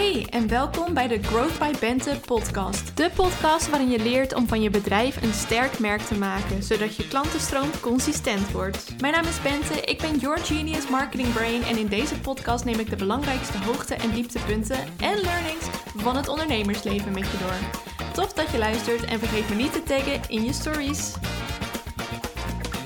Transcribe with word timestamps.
Hey 0.00 0.26
en 0.30 0.48
welkom 0.48 0.94
bij 0.94 1.08
de 1.08 1.22
Growth 1.22 1.58
by 1.58 1.72
Bente 1.80 2.20
podcast. 2.26 2.96
De 2.96 3.10
podcast 3.14 3.70
waarin 3.70 3.90
je 3.90 3.98
leert 3.98 4.34
om 4.34 4.48
van 4.48 4.62
je 4.62 4.70
bedrijf 4.70 5.22
een 5.22 5.32
sterk 5.32 5.78
merk 5.78 6.00
te 6.00 6.14
maken, 6.14 6.62
zodat 6.62 6.96
je 6.96 7.08
klantenstroom 7.08 7.70
consistent 7.80 8.50
wordt. 8.50 9.00
Mijn 9.00 9.12
naam 9.12 9.24
is 9.24 9.42
Bente, 9.42 9.80
ik 9.80 9.98
ben 9.98 10.18
Your 10.18 10.38
Genius 10.38 10.88
Marketing 10.88 11.32
Brain 11.32 11.62
en 11.62 11.76
in 11.76 11.86
deze 11.86 12.20
podcast 12.20 12.64
neem 12.64 12.78
ik 12.78 12.90
de 12.90 12.96
belangrijkste 12.96 13.58
hoogte- 13.58 13.94
en 13.94 14.10
dieptepunten 14.10 14.78
en 15.00 15.20
learnings 15.20 15.66
van 15.96 16.16
het 16.16 16.28
ondernemersleven 16.28 17.12
met 17.12 17.30
je 17.30 17.38
door. 17.38 17.82
Tof 18.12 18.32
dat 18.32 18.50
je 18.50 18.58
luistert 18.58 19.04
en 19.04 19.18
vergeet 19.18 19.48
me 19.48 19.54
niet 19.54 19.72
te 19.72 19.82
taggen 19.82 20.20
in 20.28 20.44
je 20.44 20.52
stories. 20.52 21.14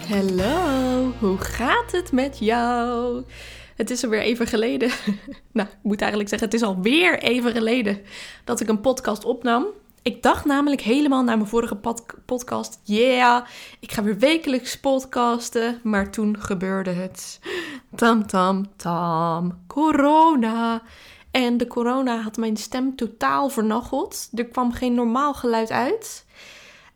Hallo, 0.09 1.13
hoe 1.19 1.39
gaat 1.39 1.93
het 1.93 2.13
met 2.13 2.39
jou? 2.39 3.25
Het 3.77 3.91
is 3.91 4.05
alweer 4.05 4.21
even 4.21 4.47
geleden. 4.47 4.91
nou, 5.53 5.69
ik 5.69 5.77
moet 5.83 6.01
eigenlijk 6.01 6.31
zeggen, 6.31 6.49
het 6.49 6.57
is 6.57 6.67
alweer 6.67 7.19
even 7.19 7.53
geleden 7.53 8.01
dat 8.45 8.61
ik 8.61 8.69
een 8.69 8.81
podcast 8.81 9.25
opnam. 9.25 9.67
Ik 10.03 10.23
dacht 10.23 10.45
namelijk 10.45 10.81
helemaal 10.81 11.23
naar 11.23 11.37
mijn 11.37 11.49
vorige 11.49 11.79
podcast: 12.25 12.81
yeah, 12.83 13.45
ik 13.81 13.93
ga 13.93 14.03
weer 14.03 14.19
wekelijks 14.19 14.81
podcasten. 14.81 15.81
Maar 15.83 16.11
toen 16.11 16.37
gebeurde 16.39 16.91
het. 16.91 17.41
Tam, 17.95 18.27
tam, 18.27 18.77
tam. 18.77 19.65
Corona. 19.67 20.83
En 21.31 21.57
de 21.57 21.67
corona 21.67 22.21
had 22.21 22.37
mijn 22.37 22.57
stem 22.57 22.97
totaal 22.97 23.49
vernacheld. 23.49 24.29
Er 24.35 24.47
kwam 24.47 24.73
geen 24.73 24.95
normaal 24.95 25.35
geluid 25.35 25.71
uit. 25.71 26.27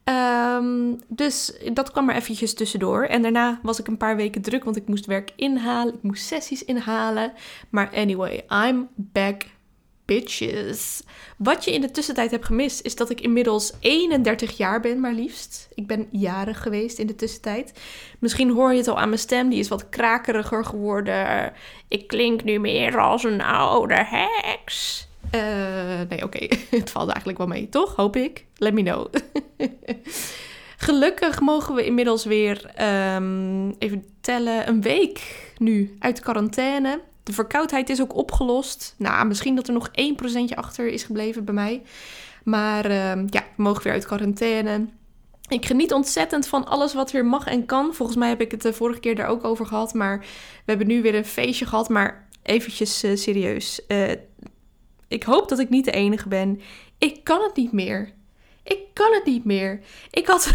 Ehm, 0.08 0.94
dus 1.08 1.52
dat 1.72 1.90
kwam 1.90 2.08
er 2.08 2.14
eventjes 2.14 2.54
tussendoor. 2.54 3.04
En 3.04 3.22
daarna 3.22 3.60
was 3.62 3.78
ik 3.78 3.86
een 3.86 3.96
paar 3.96 4.16
weken 4.16 4.42
druk, 4.42 4.64
want 4.64 4.76
ik 4.76 4.88
moest 4.88 5.06
werk 5.06 5.32
inhalen. 5.36 5.94
Ik 5.94 6.02
moest 6.02 6.26
sessies 6.26 6.64
inhalen. 6.64 7.32
Maar 7.68 7.90
anyway, 7.94 8.44
I'm 8.48 8.88
back, 8.94 9.42
bitches. 10.04 11.02
Wat 11.36 11.64
je 11.64 11.72
in 11.72 11.80
de 11.80 11.90
tussentijd 11.90 12.30
hebt 12.30 12.44
gemist, 12.44 12.84
is 12.84 12.96
dat 12.96 13.10
ik 13.10 13.20
inmiddels 13.20 13.72
31 13.80 14.56
jaar 14.56 14.80
ben, 14.80 15.00
maar 15.00 15.12
liefst. 15.12 15.68
Ik 15.74 15.86
ben 15.86 16.08
jarig 16.10 16.62
geweest 16.62 16.98
in 16.98 17.06
de 17.06 17.14
tussentijd. 17.14 17.72
Misschien 18.18 18.50
hoor 18.50 18.72
je 18.72 18.78
het 18.78 18.88
al 18.88 18.98
aan 18.98 19.08
mijn 19.08 19.20
stem, 19.20 19.48
die 19.48 19.58
is 19.58 19.68
wat 19.68 19.88
krakeriger 19.88 20.64
geworden. 20.64 21.52
Ik 21.88 22.06
klink 22.06 22.44
nu 22.44 22.58
meer 22.58 23.00
als 23.00 23.24
een 23.24 23.42
oude 23.42 24.04
heks. 24.06 25.08
Uh, 25.34 26.00
nee, 26.08 26.24
oké. 26.24 26.46
het 26.78 26.90
valt 26.90 27.08
eigenlijk 27.08 27.38
wel 27.38 27.46
mee, 27.46 27.68
toch? 27.68 27.96
Hoop 27.96 28.16
ik. 28.16 28.44
Let 28.56 28.72
me 28.72 28.82
know. 28.82 29.06
Gelukkig 30.76 31.40
mogen 31.40 31.74
we 31.74 31.84
inmiddels 31.84 32.24
weer, 32.24 32.70
um, 33.14 33.74
even 33.78 34.04
tellen, 34.20 34.68
een 34.68 34.82
week 34.82 35.50
nu 35.58 35.96
uit 35.98 36.20
quarantaine. 36.20 37.00
De 37.22 37.32
verkoudheid 37.32 37.90
is 37.90 38.00
ook 38.00 38.14
opgelost. 38.14 38.94
Nou, 38.98 39.26
misschien 39.26 39.54
dat 39.54 39.66
er 39.66 39.72
nog 39.72 39.90
1% 40.52 40.54
achter 40.54 40.88
is 40.88 41.02
gebleven 41.02 41.44
bij 41.44 41.54
mij. 41.54 41.82
Maar 42.44 42.84
um, 42.84 43.26
ja, 43.30 43.44
we 43.56 43.62
mogen 43.62 43.82
weer 43.82 43.92
uit 43.92 44.06
quarantaine. 44.06 44.86
Ik 45.48 45.66
geniet 45.66 45.92
ontzettend 45.92 46.46
van 46.46 46.66
alles 46.66 46.94
wat 46.94 47.10
weer 47.10 47.26
mag 47.26 47.46
en 47.46 47.66
kan. 47.66 47.94
Volgens 47.94 48.18
mij 48.18 48.28
heb 48.28 48.40
ik 48.40 48.50
het 48.50 48.62
de 48.62 48.72
vorige 48.72 49.00
keer 49.00 49.14
daar 49.14 49.28
ook 49.28 49.44
over 49.44 49.66
gehad. 49.66 49.94
Maar 49.94 50.18
we 50.18 50.26
hebben 50.64 50.86
nu 50.86 51.02
weer 51.02 51.14
een 51.14 51.24
feestje 51.24 51.66
gehad. 51.66 51.88
Maar 51.88 52.28
eventjes 52.42 53.04
uh, 53.04 53.16
serieus. 53.16 53.80
Uh, 53.88 54.10
ik 55.08 55.22
hoop 55.22 55.48
dat 55.48 55.58
ik 55.58 55.68
niet 55.68 55.84
de 55.84 55.90
enige 55.90 56.28
ben. 56.28 56.60
Ik 56.98 57.24
kan 57.24 57.42
het 57.42 57.56
niet 57.56 57.72
meer. 57.72 58.12
Ik 58.68 58.78
kan 58.92 59.12
het 59.12 59.24
niet 59.24 59.44
meer. 59.44 59.80
Ik 60.10 60.26
had. 60.26 60.52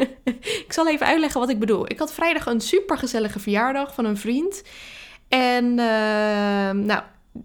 ik 0.64 0.72
zal 0.72 0.88
even 0.88 1.06
uitleggen 1.06 1.40
wat 1.40 1.48
ik 1.48 1.58
bedoel. 1.58 1.90
Ik 1.90 1.98
had 1.98 2.12
vrijdag 2.12 2.46
een 2.46 2.60
supergezellige 2.60 3.38
verjaardag 3.38 3.94
van 3.94 4.04
een 4.04 4.16
vriend. 4.16 4.62
En 5.28 5.64
uh, 5.64 6.70
nou, 6.70 7.02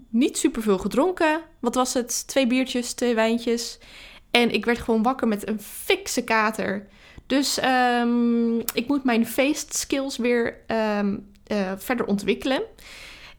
niet 0.09 0.37
super 0.37 0.61
veel 0.61 0.77
gedronken. 0.77 1.41
Wat 1.59 1.75
was 1.75 1.93
het? 1.93 2.27
Twee 2.27 2.47
biertjes, 2.47 2.93
twee 2.93 3.15
wijntjes. 3.15 3.79
En 4.31 4.51
ik 4.51 4.65
werd 4.65 4.79
gewoon 4.79 5.03
wakker 5.03 5.27
met 5.27 5.47
een 5.47 5.61
fikse 5.61 6.23
kater. 6.23 6.87
Dus 7.27 7.59
um, 7.99 8.59
ik 8.59 8.87
moet 8.87 9.03
mijn 9.03 9.27
feestskills 9.27 10.17
weer 10.17 10.57
um, 10.67 11.31
uh, 11.51 11.71
verder 11.77 12.05
ontwikkelen. 12.05 12.61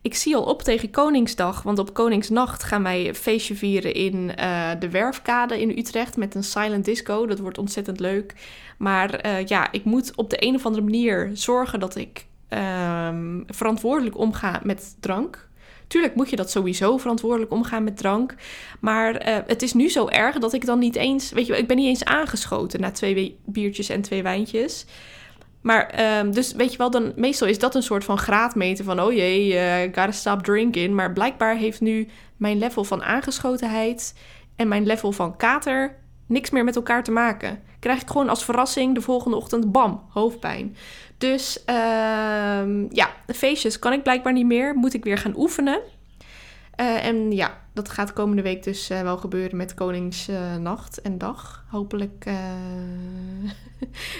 Ik 0.08 0.14
zie 0.14 0.36
al 0.36 0.42
op 0.42 0.62
tegen 0.62 0.90
Koningsdag, 0.90 1.62
want 1.62 1.78
op 1.78 1.94
Koningsnacht 1.94 2.62
gaan 2.62 2.82
wij 2.82 3.14
feestje 3.14 3.54
vieren 3.54 3.94
in 3.94 4.14
uh, 4.38 4.70
de 4.78 4.90
Werfkade 4.90 5.60
in 5.60 5.78
Utrecht 5.78 6.16
met 6.16 6.34
een 6.34 6.44
silent 6.44 6.84
disco. 6.84 7.26
Dat 7.26 7.38
wordt 7.38 7.58
ontzettend 7.58 8.00
leuk. 8.00 8.34
Maar 8.78 9.26
uh, 9.26 9.46
ja, 9.46 9.72
ik 9.72 9.84
moet 9.84 10.12
op 10.16 10.30
de 10.30 10.46
een 10.46 10.54
of 10.54 10.66
andere 10.66 10.84
manier 10.84 11.30
zorgen 11.32 11.80
dat 11.80 11.96
ik 11.96 12.26
um, 12.48 13.44
verantwoordelijk 13.46 14.18
omga 14.18 14.60
met 14.64 14.96
drank. 15.00 15.48
Tuurlijk 15.86 16.14
moet 16.14 16.30
je 16.30 16.36
dat 16.36 16.50
sowieso 16.50 16.96
verantwoordelijk 16.96 17.52
omgaan 17.52 17.84
met 17.84 17.96
drank. 17.96 18.34
Maar 18.80 19.28
uh, 19.28 19.36
het 19.46 19.62
is 19.62 19.72
nu 19.72 19.88
zo 19.88 20.08
erg 20.08 20.38
dat 20.38 20.52
ik 20.52 20.66
dan 20.66 20.78
niet 20.78 20.96
eens. 20.96 21.30
Weet 21.30 21.46
je, 21.46 21.58
ik 21.58 21.66
ben 21.66 21.76
niet 21.76 21.86
eens 21.86 22.04
aangeschoten 22.04 22.80
na 22.80 22.90
twee 22.90 23.38
biertjes 23.44 23.88
en 23.88 24.02
twee 24.02 24.22
wijntjes. 24.22 24.86
Maar 25.68 26.18
um, 26.20 26.32
dus 26.32 26.52
weet 26.52 26.72
je 26.72 26.78
wel, 26.78 26.90
dan 26.90 27.12
meestal 27.16 27.48
is 27.48 27.58
dat 27.58 27.74
een 27.74 27.82
soort 27.82 28.04
van 28.04 28.18
graadmeter 28.18 28.84
van 28.84 29.00
oh 29.00 29.12
jee, 29.12 29.52
gotta 29.84 30.10
stop 30.10 30.42
drinking. 30.42 30.94
Maar 30.94 31.12
blijkbaar 31.12 31.56
heeft 31.56 31.80
nu 31.80 32.08
mijn 32.36 32.58
level 32.58 32.84
van 32.84 33.02
aangeschotenheid 33.02 34.14
en 34.56 34.68
mijn 34.68 34.86
level 34.86 35.12
van 35.12 35.36
kater 35.36 35.96
niks 36.26 36.50
meer 36.50 36.64
met 36.64 36.76
elkaar 36.76 37.04
te 37.04 37.10
maken. 37.10 37.62
Krijg 37.78 38.00
ik 38.00 38.08
gewoon 38.08 38.28
als 38.28 38.44
verrassing 38.44 38.94
de 38.94 39.00
volgende 39.00 39.36
ochtend, 39.36 39.72
bam, 39.72 40.02
hoofdpijn. 40.08 40.76
Dus 41.18 41.64
um, 41.66 42.86
ja, 42.90 43.10
feestjes 43.26 43.78
kan 43.78 43.92
ik 43.92 44.02
blijkbaar 44.02 44.32
niet 44.32 44.46
meer. 44.46 44.74
Moet 44.74 44.94
ik 44.94 45.04
weer 45.04 45.18
gaan 45.18 45.36
oefenen. 45.36 45.80
Uh, 46.80 47.04
en 47.04 47.32
ja, 47.32 47.60
dat 47.72 47.88
gaat 47.88 48.12
komende 48.12 48.42
week 48.42 48.62
dus 48.62 48.90
uh, 48.90 49.00
wel 49.00 49.16
gebeuren 49.16 49.56
met 49.56 49.74
Koningsnacht 49.74 50.98
uh, 50.98 51.04
en 51.04 51.18
dag. 51.18 51.64
Hopelijk 51.68 52.24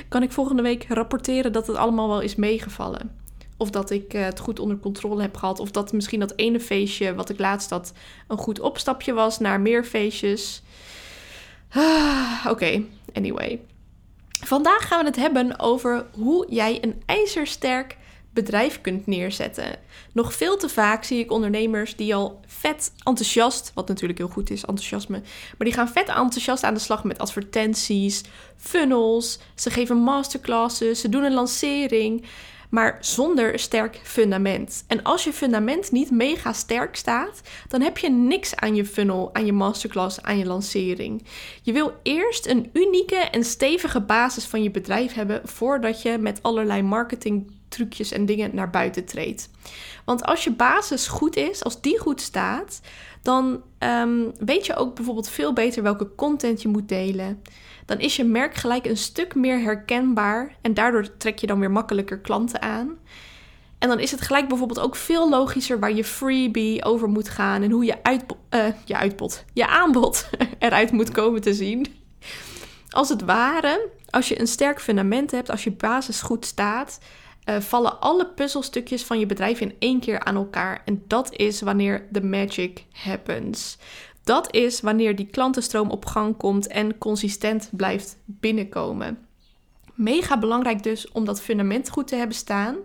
kan 0.08 0.22
ik 0.22 0.32
volgende 0.32 0.62
week 0.62 0.86
rapporteren 0.88 1.52
dat 1.52 1.66
het 1.66 1.76
allemaal 1.76 2.08
wel 2.08 2.20
is 2.20 2.36
meegevallen. 2.36 3.16
Of 3.56 3.70
dat 3.70 3.90
ik 3.90 4.12
het 4.12 4.38
goed 4.38 4.60
onder 4.60 4.78
controle 4.78 5.22
heb 5.22 5.36
gehad. 5.36 5.60
Of 5.60 5.70
dat 5.70 5.92
misschien 5.92 6.20
dat 6.20 6.32
ene 6.36 6.60
feestje 6.60 7.14
wat 7.14 7.28
ik 7.28 7.38
laatst 7.38 7.70
had 7.70 7.92
een 8.28 8.38
goed 8.38 8.60
opstapje 8.60 9.12
was 9.12 9.38
naar 9.38 9.60
meer 9.60 9.84
feestjes. 9.84 10.62
Ah, 11.68 12.46
Oké, 12.48 12.82
anyway. 13.12 13.60
Vandaag 14.44 14.88
gaan 14.88 15.00
we 15.00 15.06
het 15.06 15.16
hebben 15.16 15.58
over 15.58 16.06
hoe 16.12 16.46
jij 16.48 16.78
een 16.80 17.02
ijzersterk 17.06 17.97
bedrijf 18.42 18.80
kunt 18.80 19.06
neerzetten. 19.06 19.78
Nog 20.12 20.34
veel 20.34 20.56
te 20.56 20.68
vaak 20.68 21.04
zie 21.04 21.18
ik 21.18 21.32
ondernemers 21.32 21.96
die 21.96 22.14
al 22.14 22.40
vet 22.46 22.92
enthousiast, 23.02 23.70
wat 23.74 23.88
natuurlijk 23.88 24.18
heel 24.18 24.28
goed 24.28 24.50
is, 24.50 24.64
enthousiasme, 24.64 25.20
maar 25.58 25.66
die 25.66 25.72
gaan 25.72 25.88
vet 25.88 26.08
enthousiast 26.08 26.64
aan 26.64 26.74
de 26.74 26.80
slag 26.80 27.04
met 27.04 27.18
advertenties, 27.18 28.22
funnels, 28.56 29.38
ze 29.54 29.70
geven 29.70 29.96
masterclasses, 29.96 31.00
ze 31.00 31.08
doen 31.08 31.24
een 31.24 31.34
lancering, 31.34 32.24
maar 32.68 32.98
zonder 33.00 33.58
sterk 33.58 34.00
fundament. 34.02 34.84
En 34.86 35.02
als 35.02 35.24
je 35.24 35.32
fundament 35.32 35.90
niet 35.90 36.10
mega 36.10 36.52
sterk 36.52 36.96
staat, 36.96 37.40
dan 37.68 37.80
heb 37.80 37.98
je 37.98 38.10
niks 38.10 38.56
aan 38.56 38.74
je 38.74 38.84
funnel, 38.84 39.30
aan 39.32 39.46
je 39.46 39.52
masterclass, 39.52 40.22
aan 40.22 40.38
je 40.38 40.46
lancering. 40.46 41.26
Je 41.62 41.72
wil 41.72 41.92
eerst 42.02 42.46
een 42.46 42.70
unieke 42.72 43.16
en 43.16 43.44
stevige 43.44 44.00
basis 44.00 44.44
van 44.44 44.62
je 44.62 44.70
bedrijf 44.70 45.14
hebben 45.14 45.40
voordat 45.44 46.02
je 46.02 46.18
met 46.18 46.42
allerlei 46.42 46.82
marketing 46.82 47.56
trucjes 47.68 48.12
en 48.12 48.26
dingen 48.26 48.54
naar 48.54 48.70
buiten 48.70 49.04
treedt. 49.04 49.50
Want 50.04 50.24
als 50.24 50.44
je 50.44 50.50
basis 50.50 51.08
goed 51.08 51.36
is, 51.36 51.64
als 51.64 51.80
die 51.80 51.98
goed 51.98 52.20
staat, 52.20 52.80
dan 53.22 53.62
um, 53.78 54.32
weet 54.38 54.66
je 54.66 54.76
ook 54.76 54.94
bijvoorbeeld 54.94 55.28
veel 55.28 55.52
beter 55.52 55.82
welke 55.82 56.14
content 56.14 56.62
je 56.62 56.68
moet 56.68 56.88
delen. 56.88 57.42
Dan 57.86 57.98
is 57.98 58.16
je 58.16 58.24
merk 58.24 58.54
gelijk 58.54 58.86
een 58.86 58.96
stuk 58.96 59.34
meer 59.34 59.60
herkenbaar 59.60 60.56
en 60.60 60.74
daardoor 60.74 61.16
trek 61.16 61.38
je 61.38 61.46
dan 61.46 61.60
weer 61.60 61.70
makkelijker 61.70 62.18
klanten 62.18 62.62
aan. 62.62 62.98
En 63.78 63.88
dan 63.88 64.00
is 64.00 64.10
het 64.10 64.20
gelijk 64.20 64.48
bijvoorbeeld 64.48 64.80
ook 64.80 64.96
veel 64.96 65.28
logischer 65.28 65.78
waar 65.78 65.92
je 65.92 66.04
freebie 66.04 66.84
over 66.84 67.08
moet 67.08 67.28
gaan 67.28 67.62
en 67.62 67.70
hoe 67.70 67.84
je, 67.84 67.96
uh, 68.54 68.64
je 68.84 68.96
uitbod, 68.96 69.44
je 69.52 69.66
aanbod 69.66 70.28
eruit 70.58 70.92
moet 70.92 71.10
komen 71.10 71.40
te 71.40 71.54
zien. 71.54 71.86
Als 72.88 73.08
het 73.08 73.22
ware, 73.22 73.88
als 74.10 74.28
je 74.28 74.40
een 74.40 74.46
sterk 74.46 74.80
fundament 74.80 75.30
hebt, 75.30 75.50
als 75.50 75.64
je 75.64 75.70
basis 75.70 76.22
goed 76.22 76.46
staat, 76.46 76.98
uh, 77.48 77.60
vallen 77.60 78.00
alle 78.00 78.26
puzzelstukjes 78.26 79.02
van 79.04 79.18
je 79.18 79.26
bedrijf 79.26 79.60
in 79.60 79.74
één 79.78 80.00
keer 80.00 80.20
aan 80.20 80.36
elkaar. 80.36 80.82
En 80.84 81.04
dat 81.06 81.32
is 81.36 81.60
wanneer 81.60 82.06
de 82.10 82.22
magic 82.22 82.84
happens. 82.92 83.78
Dat 84.24 84.54
is 84.54 84.80
wanneer 84.80 85.16
die 85.16 85.26
klantenstroom 85.26 85.90
op 85.90 86.06
gang 86.06 86.36
komt 86.36 86.66
en 86.66 86.98
consistent 86.98 87.68
blijft 87.72 88.16
binnenkomen. 88.24 89.18
Mega 89.94 90.38
belangrijk 90.38 90.82
dus 90.82 91.08
om 91.10 91.24
dat 91.24 91.40
fundament 91.40 91.90
goed 91.90 92.08
te 92.08 92.16
hebben 92.16 92.36
staan. 92.36 92.76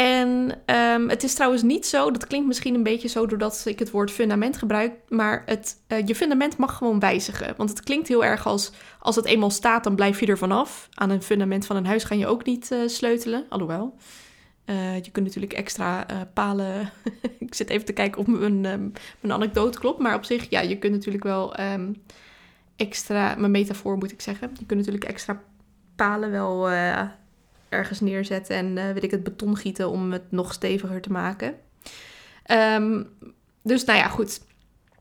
En 0.00 0.50
um, 0.66 1.08
het 1.08 1.22
is 1.22 1.34
trouwens 1.34 1.62
niet 1.62 1.86
zo, 1.86 2.10
dat 2.10 2.26
klinkt 2.26 2.46
misschien 2.46 2.74
een 2.74 2.82
beetje 2.82 3.08
zo 3.08 3.26
doordat 3.26 3.62
ik 3.64 3.78
het 3.78 3.90
woord 3.90 4.10
fundament 4.10 4.56
gebruik, 4.56 4.92
maar 5.08 5.42
het, 5.46 5.76
uh, 5.88 6.06
je 6.06 6.14
fundament 6.14 6.56
mag 6.56 6.76
gewoon 6.76 6.98
wijzigen. 6.98 7.54
Want 7.56 7.68
het 7.68 7.82
klinkt 7.82 8.08
heel 8.08 8.24
erg 8.24 8.46
als 8.46 8.72
als 8.98 9.16
het 9.16 9.24
eenmaal 9.24 9.50
staat, 9.50 9.84
dan 9.84 9.94
blijf 9.94 10.20
je 10.20 10.26
er 10.26 10.38
vanaf. 10.38 10.88
Aan 10.94 11.10
een 11.10 11.22
fundament 11.22 11.66
van 11.66 11.76
een 11.76 11.86
huis 11.86 12.04
ga 12.04 12.14
je 12.14 12.26
ook 12.26 12.44
niet 12.44 12.70
uh, 12.70 12.88
sleutelen, 12.88 13.44
alhoewel. 13.48 13.94
Uh, 14.66 14.94
je 14.94 15.10
kunt 15.10 15.26
natuurlijk 15.26 15.52
extra 15.52 16.06
palen 16.34 16.90
ik 17.38 17.54
zit 17.54 17.70
even 17.70 17.86
te 17.86 17.92
kijken 17.92 18.20
of 18.20 18.26
mijn, 18.26 18.64
ehm, 18.64 18.88
mijn 19.20 19.34
anekdote 19.34 19.78
klopt. 19.78 19.98
Maar 19.98 20.14
op 20.14 20.24
zich, 20.24 20.50
ja, 20.50 20.60
je 20.60 20.78
kunt 20.78 20.92
natuurlijk 20.92 21.24
wel 21.24 21.54
ehm, 21.54 21.92
extra, 22.76 23.34
mijn 23.38 23.50
metafoor 23.50 23.96
moet 23.96 24.12
ik 24.12 24.20
zeggen. 24.20 24.50
Je 24.58 24.66
kunt 24.66 24.78
natuurlijk 24.78 25.04
extra 25.04 25.42
palen 25.96 26.30
wel 26.30 26.70
eh, 26.70 27.08
ergens 27.70 28.00
neerzetten 28.00 28.56
en 28.56 28.76
uh, 28.76 28.92
weet 28.92 29.02
ik 29.02 29.10
het 29.10 29.22
beton 29.22 29.56
gieten 29.56 29.90
om 29.90 30.12
het 30.12 30.30
nog 30.30 30.52
steviger 30.52 31.00
te 31.00 31.12
maken. 31.12 31.54
Ehm, 32.44 33.02
dus 33.62 33.84
nou 33.84 33.98
ja, 33.98 34.08
goed. 34.08 34.40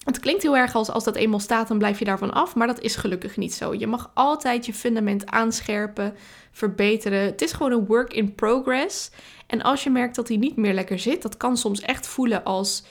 Het 0.03 0.19
klinkt 0.19 0.41
heel 0.41 0.57
erg 0.57 0.75
als 0.75 0.89
als 0.89 1.03
dat 1.03 1.15
eenmaal 1.15 1.39
staat, 1.39 1.67
dan 1.67 1.77
blijf 1.77 1.99
je 1.99 2.05
daarvan 2.05 2.33
af. 2.33 2.55
Maar 2.55 2.67
dat 2.67 2.79
is 2.79 2.95
gelukkig 2.95 3.37
niet 3.37 3.53
zo. 3.53 3.73
Je 3.73 3.87
mag 3.87 4.11
altijd 4.13 4.65
je 4.65 4.73
fundament 4.73 5.25
aanscherpen, 5.25 6.13
verbeteren. 6.51 7.19
Het 7.19 7.41
is 7.41 7.51
gewoon 7.51 7.71
een 7.71 7.85
work 7.85 8.13
in 8.13 8.35
progress. 8.35 9.11
En 9.47 9.61
als 9.61 9.83
je 9.83 9.89
merkt 9.89 10.15
dat 10.15 10.27
hij 10.27 10.37
niet 10.37 10.55
meer 10.55 10.73
lekker 10.73 10.99
zit, 10.99 11.21
dat 11.21 11.37
kan 11.37 11.57
soms 11.57 11.81
echt 11.81 12.07
voelen 12.07 12.43
als 12.43 12.83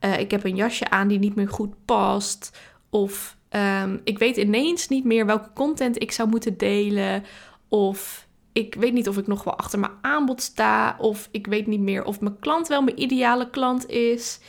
uh, 0.00 0.18
ik 0.18 0.30
heb 0.30 0.44
een 0.44 0.56
jasje 0.56 0.90
aan 0.90 1.08
die 1.08 1.18
niet 1.18 1.34
meer 1.34 1.48
goed 1.48 1.74
past. 1.84 2.58
Of 2.90 3.36
um, 3.50 4.00
ik 4.04 4.18
weet 4.18 4.36
ineens 4.36 4.88
niet 4.88 5.04
meer 5.04 5.26
welke 5.26 5.52
content 5.54 6.02
ik 6.02 6.12
zou 6.12 6.28
moeten 6.28 6.56
delen. 6.56 7.24
Of 7.68 8.25
ik 8.56 8.74
weet 8.74 8.92
niet 8.92 9.08
of 9.08 9.16
ik 9.16 9.26
nog 9.26 9.44
wel 9.44 9.56
achter 9.56 9.78
mijn 9.78 9.92
aanbod 10.00 10.42
sta. 10.42 10.96
Of 10.98 11.28
ik 11.30 11.46
weet 11.46 11.66
niet 11.66 11.80
meer 11.80 12.04
of 12.04 12.20
mijn 12.20 12.38
klant 12.38 12.68
wel 12.68 12.82
mijn 12.82 13.02
ideale 13.02 13.50
klant 13.50 13.88
is. 13.88 14.40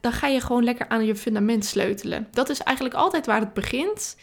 Dan 0.00 0.12
ga 0.12 0.26
je 0.26 0.40
gewoon 0.40 0.64
lekker 0.64 0.88
aan 0.88 1.04
je 1.04 1.16
fundament 1.16 1.64
sleutelen. 1.64 2.28
Dat 2.30 2.48
is 2.48 2.60
eigenlijk 2.60 2.96
altijd 2.96 3.26
waar 3.26 3.40
het 3.40 3.54
begint. 3.54 4.16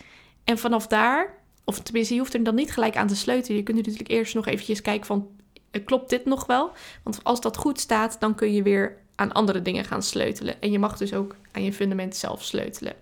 En 0.43 0.57
vanaf 0.57 0.87
daar, 0.87 1.37
of 1.63 1.79
tenminste, 1.79 2.13
je 2.13 2.19
hoeft 2.19 2.33
er 2.33 2.43
dan 2.43 2.55
niet 2.55 2.71
gelijk 2.71 2.97
aan 2.97 3.07
te 3.07 3.15
sleutelen. 3.15 3.57
Je 3.57 3.63
kunt 3.63 3.77
natuurlijk 3.77 4.09
eerst 4.09 4.35
nog 4.35 4.47
eventjes 4.47 4.81
kijken 4.81 5.05
van, 5.05 5.27
eh, 5.71 5.85
klopt 5.85 6.09
dit 6.09 6.25
nog 6.25 6.45
wel? 6.45 6.71
Want 7.03 7.23
als 7.23 7.41
dat 7.41 7.57
goed 7.57 7.79
staat, 7.79 8.19
dan 8.19 8.35
kun 8.35 8.53
je 8.53 8.63
weer 8.63 8.97
aan 9.15 9.31
andere 9.31 9.61
dingen 9.61 9.85
gaan 9.85 10.03
sleutelen. 10.03 10.61
En 10.61 10.71
je 10.71 10.79
mag 10.79 10.97
dus 10.97 11.13
ook 11.13 11.35
aan 11.51 11.63
je 11.63 11.73
fundament 11.73 12.15
zelf 12.15 12.43
sleutelen. 12.43 12.93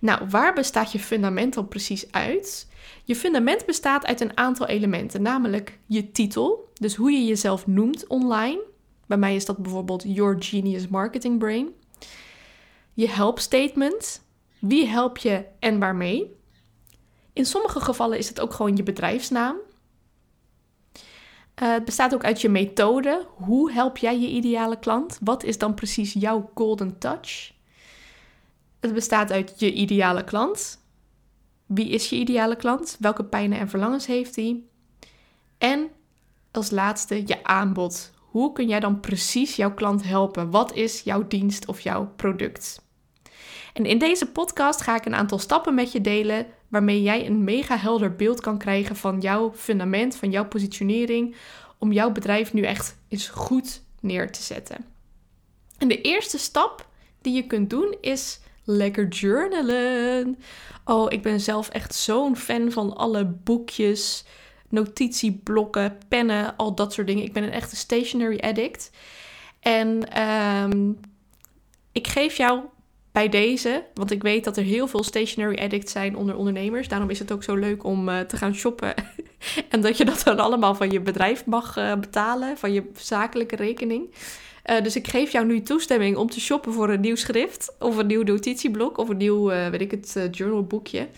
Nou, 0.00 0.28
waar 0.28 0.54
bestaat 0.54 0.92
je 0.92 0.98
fundament 0.98 1.54
dan 1.54 1.68
precies 1.68 2.12
uit? 2.12 2.68
Je 3.04 3.16
fundament 3.16 3.66
bestaat 3.66 4.06
uit 4.06 4.20
een 4.20 4.36
aantal 4.36 4.66
elementen, 4.66 5.22
namelijk 5.22 5.78
je 5.86 6.12
titel, 6.12 6.70
dus 6.74 6.94
hoe 6.94 7.10
je 7.10 7.24
jezelf 7.24 7.66
noemt 7.66 8.06
online. 8.06 8.62
Bij 9.06 9.16
mij 9.16 9.34
is 9.34 9.44
dat 9.44 9.56
bijvoorbeeld 9.56 10.04
Your 10.06 10.36
Genius 10.38 10.88
Marketing 10.88 11.38
Brain. 11.38 11.74
Je 12.94 13.08
help 13.08 13.38
statement, 13.38 14.22
wie 14.58 14.86
help 14.86 15.16
je 15.16 15.44
en 15.58 15.78
waarmee. 15.78 16.34
In 17.32 17.46
sommige 17.46 17.80
gevallen 17.80 18.18
is 18.18 18.28
het 18.28 18.40
ook 18.40 18.52
gewoon 18.52 18.76
je 18.76 18.82
bedrijfsnaam. 18.82 19.56
Uh, 21.62 21.72
het 21.72 21.84
bestaat 21.84 22.14
ook 22.14 22.24
uit 22.24 22.40
je 22.40 22.48
methode. 22.48 23.26
Hoe 23.34 23.72
help 23.72 23.96
jij 23.96 24.20
je 24.20 24.28
ideale 24.28 24.78
klant? 24.78 25.18
Wat 25.22 25.42
is 25.42 25.58
dan 25.58 25.74
precies 25.74 26.12
jouw 26.12 26.50
golden 26.54 26.98
touch? 26.98 27.52
Het 28.80 28.94
bestaat 28.94 29.32
uit 29.32 29.60
je 29.60 29.72
ideale 29.72 30.24
klant. 30.24 30.84
Wie 31.66 31.88
is 31.88 32.08
je 32.08 32.16
ideale 32.16 32.56
klant? 32.56 32.96
Welke 33.00 33.24
pijnen 33.24 33.58
en 33.58 33.68
verlangens 33.68 34.06
heeft 34.06 34.36
hij? 34.36 34.60
En 35.58 35.90
als 36.50 36.70
laatste 36.70 37.22
je 37.26 37.44
aanbod. 37.44 38.12
Hoe 38.18 38.52
kun 38.52 38.68
jij 38.68 38.80
dan 38.80 39.00
precies 39.00 39.56
jouw 39.56 39.74
klant 39.74 40.04
helpen? 40.04 40.50
Wat 40.50 40.74
is 40.74 41.00
jouw 41.00 41.26
dienst 41.26 41.66
of 41.66 41.80
jouw 41.80 42.12
product? 42.16 42.84
En 43.72 43.86
in 43.86 43.98
deze 43.98 44.30
podcast 44.30 44.80
ga 44.80 44.96
ik 44.96 45.04
een 45.04 45.14
aantal 45.14 45.38
stappen 45.38 45.74
met 45.74 45.92
je 45.92 46.00
delen 46.00 46.46
waarmee 46.68 47.02
jij 47.02 47.26
een 47.26 47.44
mega 47.44 47.76
helder 47.76 48.16
beeld 48.16 48.40
kan 48.40 48.58
krijgen 48.58 48.96
van 48.96 49.20
jouw 49.20 49.52
fundament, 49.54 50.16
van 50.16 50.30
jouw 50.30 50.46
positionering, 50.46 51.36
om 51.78 51.92
jouw 51.92 52.10
bedrijf 52.12 52.52
nu 52.52 52.62
echt 52.62 52.98
eens 53.08 53.28
goed 53.28 53.82
neer 54.00 54.32
te 54.32 54.42
zetten. 54.42 54.84
En 55.78 55.88
de 55.88 56.00
eerste 56.00 56.38
stap 56.38 56.88
die 57.20 57.34
je 57.34 57.46
kunt 57.46 57.70
doen 57.70 57.96
is 58.00 58.40
lekker 58.66 59.08
journalen. 59.08 60.38
Oh, 60.84 61.12
ik 61.12 61.22
ben 61.22 61.40
zelf 61.40 61.68
echt 61.68 61.94
zo'n 61.94 62.36
fan 62.36 62.70
van 62.70 62.96
alle 62.96 63.24
boekjes, 63.24 64.24
notitieblokken, 64.68 65.98
pennen, 66.08 66.56
al 66.56 66.74
dat 66.74 66.92
soort 66.92 67.06
dingen. 67.06 67.24
Ik 67.24 67.32
ben 67.32 67.42
een 67.42 67.52
echte 67.52 67.76
stationary 67.76 68.38
addict. 68.38 68.90
En 69.60 70.20
um, 70.22 71.00
ik 71.92 72.06
geef 72.06 72.36
jou 72.36 72.60
bij 73.12 73.28
deze, 73.28 73.84
want 73.94 74.10
ik 74.10 74.22
weet 74.22 74.44
dat 74.44 74.56
er 74.56 74.62
heel 74.62 74.86
veel 74.86 75.02
stationary 75.02 75.58
addicts 75.58 75.92
zijn 75.92 76.16
onder 76.16 76.36
ondernemers. 76.36 76.88
Daarom 76.88 77.10
is 77.10 77.18
het 77.18 77.32
ook 77.32 77.42
zo 77.42 77.54
leuk 77.54 77.84
om 77.84 78.08
uh, 78.08 78.20
te 78.20 78.36
gaan 78.36 78.54
shoppen. 78.54 78.94
en 79.70 79.80
dat 79.80 79.96
je 79.96 80.04
dat 80.04 80.22
dan 80.24 80.38
allemaal 80.38 80.74
van 80.74 80.90
je 80.90 81.00
bedrijf 81.00 81.46
mag 81.46 81.76
uh, 81.76 81.94
betalen, 81.94 82.58
van 82.58 82.72
je 82.72 82.90
zakelijke 82.96 83.56
rekening. 83.56 84.14
Uh, 84.70 84.82
dus 84.82 84.96
ik 84.96 85.08
geef 85.08 85.32
jou 85.32 85.46
nu 85.46 85.62
toestemming 85.62 86.16
om 86.16 86.30
te 86.30 86.40
shoppen 86.40 86.72
voor 86.72 86.90
een 86.90 87.00
nieuw 87.00 87.16
schrift, 87.16 87.74
of 87.78 87.96
een 87.96 88.06
nieuw 88.06 88.22
notitieblok, 88.22 88.98
of 88.98 89.08
een 89.08 89.16
nieuw, 89.16 89.44
weet 89.46 89.80
ik 89.80 89.90
het, 89.90 90.28
journalboekje. 90.30 91.08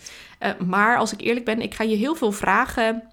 maar 0.65 0.97
als 0.97 1.13
ik 1.13 1.21
eerlijk 1.21 1.45
ben, 1.45 1.61
ik 1.61 1.73
ga 1.73 1.83
je 1.83 1.95
heel 1.95 2.15
veel 2.15 2.31
vragen 2.31 3.03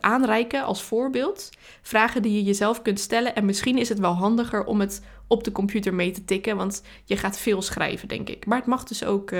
aanreiken 0.00 0.64
als 0.64 0.82
voorbeeld. 0.82 1.50
Vragen 1.82 2.22
die 2.22 2.32
je 2.32 2.42
jezelf 2.42 2.82
kunt 2.82 3.00
stellen. 3.00 3.34
En 3.34 3.44
misschien 3.44 3.78
is 3.78 3.88
het 3.88 3.98
wel 3.98 4.14
handiger 4.14 4.64
om 4.64 4.80
het 4.80 5.02
op 5.26 5.44
de 5.44 5.52
computer 5.52 5.94
mee 5.94 6.10
te 6.10 6.24
tikken. 6.24 6.56
Want 6.56 6.82
je 7.04 7.16
gaat 7.16 7.38
veel 7.38 7.62
schrijven, 7.62 8.08
denk 8.08 8.28
ik. 8.28 8.46
Maar 8.46 8.58
het 8.58 8.66
mag 8.66 8.84
dus 8.84 9.04
ook, 9.04 9.30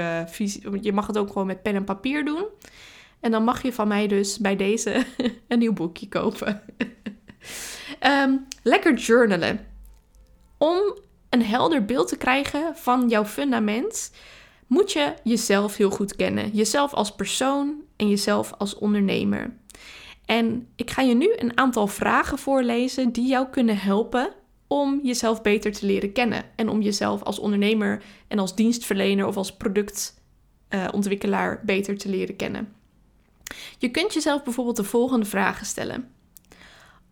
je 0.81 0.93
mag 0.93 1.07
het 1.07 1.19
ook 1.19 1.29
gewoon 1.29 1.47
met 1.47 1.63
pen 1.63 1.75
en 1.75 1.85
papier 1.85 2.25
doen. 2.25 2.45
En 3.21 3.31
dan 3.31 3.45
mag 3.45 3.63
je 3.63 3.73
van 3.73 3.89
mij 3.89 4.07
dus 4.07 4.39
bij 4.39 4.57
deze 4.57 5.05
een 5.49 5.59
nieuw 5.59 5.73
boekje 5.73 6.09
kopen. 6.09 6.63
um, 8.07 8.47
lekker 8.63 8.95
journalen. 8.95 9.67
Om 10.59 10.99
een 11.29 11.45
helder 11.45 11.85
beeld 11.85 12.09
te 12.09 12.17
krijgen 12.17 12.77
van 12.77 13.09
jouw 13.09 13.25
fundament 13.25 14.13
moet 14.67 14.93
je 14.93 15.15
jezelf 15.23 15.77
heel 15.77 15.91
goed 15.91 16.17
kennen. 16.17 16.51
Jezelf 16.51 16.95
als 16.95 17.15
persoon 17.15 17.83
en 17.97 18.09
jezelf 18.09 18.53
als 18.59 18.75
ondernemer. 18.75 19.57
En 20.25 20.69
ik 20.77 20.91
ga 20.91 21.03
je 21.03 21.15
nu 21.15 21.33
een 21.37 21.59
aantal 21.59 21.87
vragen 21.87 22.39
voorlezen 22.39 23.13
die 23.13 23.27
jou 23.27 23.47
kunnen 23.51 23.79
helpen 23.79 24.33
om 24.67 25.01
jezelf 25.03 25.43
beter 25.43 25.73
te 25.73 25.87
leren 25.87 26.13
kennen. 26.13 26.45
En 26.57 26.69
om 26.69 26.81
jezelf 26.81 27.23
als 27.23 27.39
ondernemer 27.39 28.03
en 28.29 28.39
als 28.39 28.55
dienstverlener 28.55 29.27
of 29.27 29.37
als 29.37 29.57
productontwikkelaar 29.57 31.61
beter 31.65 31.99
te 31.99 32.09
leren 32.09 32.37
kennen. 32.37 32.75
Je 33.79 33.89
kunt 33.89 34.15
jezelf 34.15 34.43
bijvoorbeeld 34.43 34.77
de 34.77 34.85
volgende 34.85 35.27
vragen 35.27 35.67
stellen. 35.67 36.09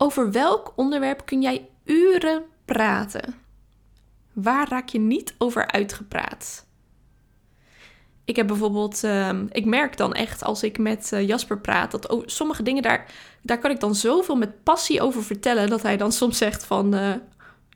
Over 0.00 0.32
welk 0.32 0.72
onderwerp 0.76 1.26
kun 1.26 1.42
jij 1.42 1.68
uren 1.84 2.44
praten? 2.64 3.34
Waar 4.32 4.68
raak 4.68 4.88
je 4.88 4.98
niet 4.98 5.34
over 5.38 5.70
uitgepraat? 5.70 6.66
Ik 8.24 8.36
heb 8.36 8.46
bijvoorbeeld, 8.46 9.04
uh, 9.04 9.30
ik 9.50 9.64
merk 9.64 9.96
dan 9.96 10.14
echt 10.14 10.44
als 10.44 10.62
ik 10.62 10.78
met 10.78 11.10
uh, 11.14 11.26
Jasper 11.26 11.58
praat, 11.58 11.90
dat 11.90 12.22
sommige 12.26 12.62
dingen 12.62 12.82
daar, 12.82 13.12
daar 13.42 13.58
kan 13.58 13.70
ik 13.70 13.80
dan 13.80 13.94
zoveel 13.94 14.36
met 14.36 14.62
passie 14.62 15.02
over 15.02 15.24
vertellen, 15.24 15.68
dat 15.68 15.82
hij 15.82 15.96
dan 15.96 16.12
soms 16.12 16.38
zegt 16.38 16.64
van, 16.64 16.94
uh, 16.94 17.14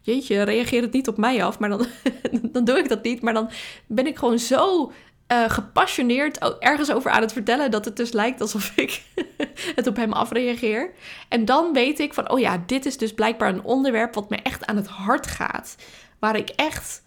jeetje, 0.03 0.43
reageer 0.43 0.83
het 0.83 0.93
niet 0.93 1.09
op 1.09 1.17
mij 1.17 1.45
af, 1.45 1.59
maar 1.59 1.69
dan, 1.69 1.87
dan 2.53 2.65
doe 2.65 2.79
ik 2.79 2.89
dat 2.89 3.03
niet. 3.03 3.23
Maar 3.23 3.35
dan 3.35 3.51
ben 3.87 4.07
ik 4.07 4.19
gewoon 4.19 4.39
zo 4.39 4.93
uh, 5.33 5.51
gepassioneerd 5.51 6.59
ergens 6.59 6.93
over 6.93 7.11
aan 7.11 7.21
het 7.21 7.33
vertellen, 7.33 7.71
dat 7.71 7.85
het 7.85 7.97
dus 7.97 8.13
lijkt 8.13 8.41
alsof 8.41 8.73
ik 8.77 9.03
het 9.75 9.87
op 9.87 9.97
hem 9.97 10.13
afreageer. 10.13 10.93
En 11.29 11.45
dan 11.45 11.73
weet 11.73 11.99
ik 11.99 12.15
van, 12.15 12.31
oh 12.31 12.39
ja, 12.39 12.63
dit 12.67 12.87
is 12.87 12.97
dus 12.99 13.15
blijkbaar 13.15 13.49
een 13.49 13.65
onderwerp 13.65 14.15
wat 14.15 14.31
me 14.31 14.37
echt 14.37 14.67
aan 14.67 14.77
het 14.77 14.87
hart 14.87 15.27
gaat, 15.27 15.77
waar 16.19 16.37
ik 16.37 16.49
echt 16.49 17.03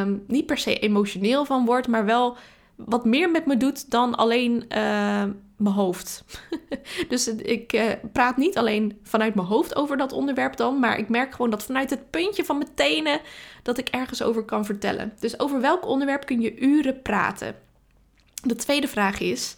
um, 0.00 0.24
niet 0.26 0.46
per 0.46 0.58
se 0.58 0.78
emotioneel 0.78 1.44
van 1.44 1.64
word, 1.64 1.88
maar 1.88 2.04
wel 2.04 2.36
wat 2.76 3.04
meer 3.04 3.30
met 3.30 3.46
me 3.46 3.56
doet 3.56 3.90
dan 3.90 4.14
alleen 4.14 4.54
uh, 4.54 5.24
mijn 5.56 5.74
hoofd. 5.74 6.24
dus 7.08 7.28
ik 7.28 7.72
uh, 7.72 7.92
praat 8.12 8.36
niet 8.36 8.58
alleen 8.58 8.98
vanuit 9.02 9.34
mijn 9.34 9.46
hoofd 9.46 9.76
over 9.76 9.96
dat 9.96 10.12
onderwerp 10.12 10.56
dan, 10.56 10.78
maar 10.78 10.98
ik 10.98 11.08
merk 11.08 11.30
gewoon 11.32 11.50
dat 11.50 11.64
vanuit 11.64 11.90
het 11.90 12.10
puntje 12.10 12.44
van 12.44 12.58
mijn 12.58 12.74
tenen 12.74 13.20
dat 13.62 13.78
ik 13.78 13.88
ergens 13.88 14.22
over 14.22 14.44
kan 14.44 14.64
vertellen. 14.64 15.12
Dus 15.20 15.40
over 15.40 15.60
welk 15.60 15.86
onderwerp 15.86 16.26
kun 16.26 16.40
je 16.40 16.58
uren 16.58 17.02
praten? 17.02 17.54
De 18.42 18.54
tweede 18.54 18.88
vraag 18.88 19.20
is: 19.20 19.56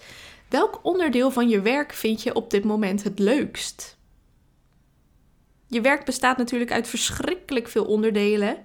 welk 0.48 0.80
onderdeel 0.82 1.30
van 1.30 1.48
je 1.48 1.60
werk 1.60 1.92
vind 1.92 2.22
je 2.22 2.34
op 2.34 2.50
dit 2.50 2.64
moment 2.64 3.02
het 3.02 3.18
leukst? 3.18 3.96
Je 5.66 5.80
werk 5.80 6.04
bestaat 6.04 6.36
natuurlijk 6.36 6.72
uit 6.72 6.88
verschrikkelijk 6.88 7.68
veel 7.68 7.84
onderdelen. 7.84 8.56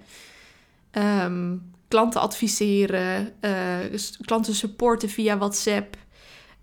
Um, 0.92 1.69
klanten 1.90 2.20
adviseren, 2.20 3.32
uh, 3.40 3.98
klanten 4.24 4.54
supporten 4.54 5.08
via 5.08 5.38
WhatsApp, 5.38 5.96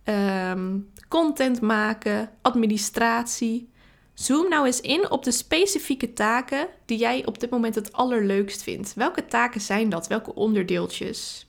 um, 0.04 0.92
content 1.08 1.62
maken, 1.62 2.30
administratie. 2.42 3.70
Zoom 4.14 4.50
nou 4.50 4.66
eens 4.66 4.82
in 4.82 5.12
op 5.12 5.24
de 5.24 5.32
specifieke 5.32 6.14
taken 6.14 6.68
die 6.86 6.98
jij 6.98 7.26
op 7.26 7.40
dit 7.40 7.50
moment 7.50 7.76
het 7.76 7.94
allerleukst 7.94 8.64
vindt. 8.64 8.94
Welke 8.94 9.26
taken 9.26 9.62
zijn 9.62 9.90
dat? 9.90 10.08
Welke 10.08 10.36
onderdeeltjes? 10.36 11.48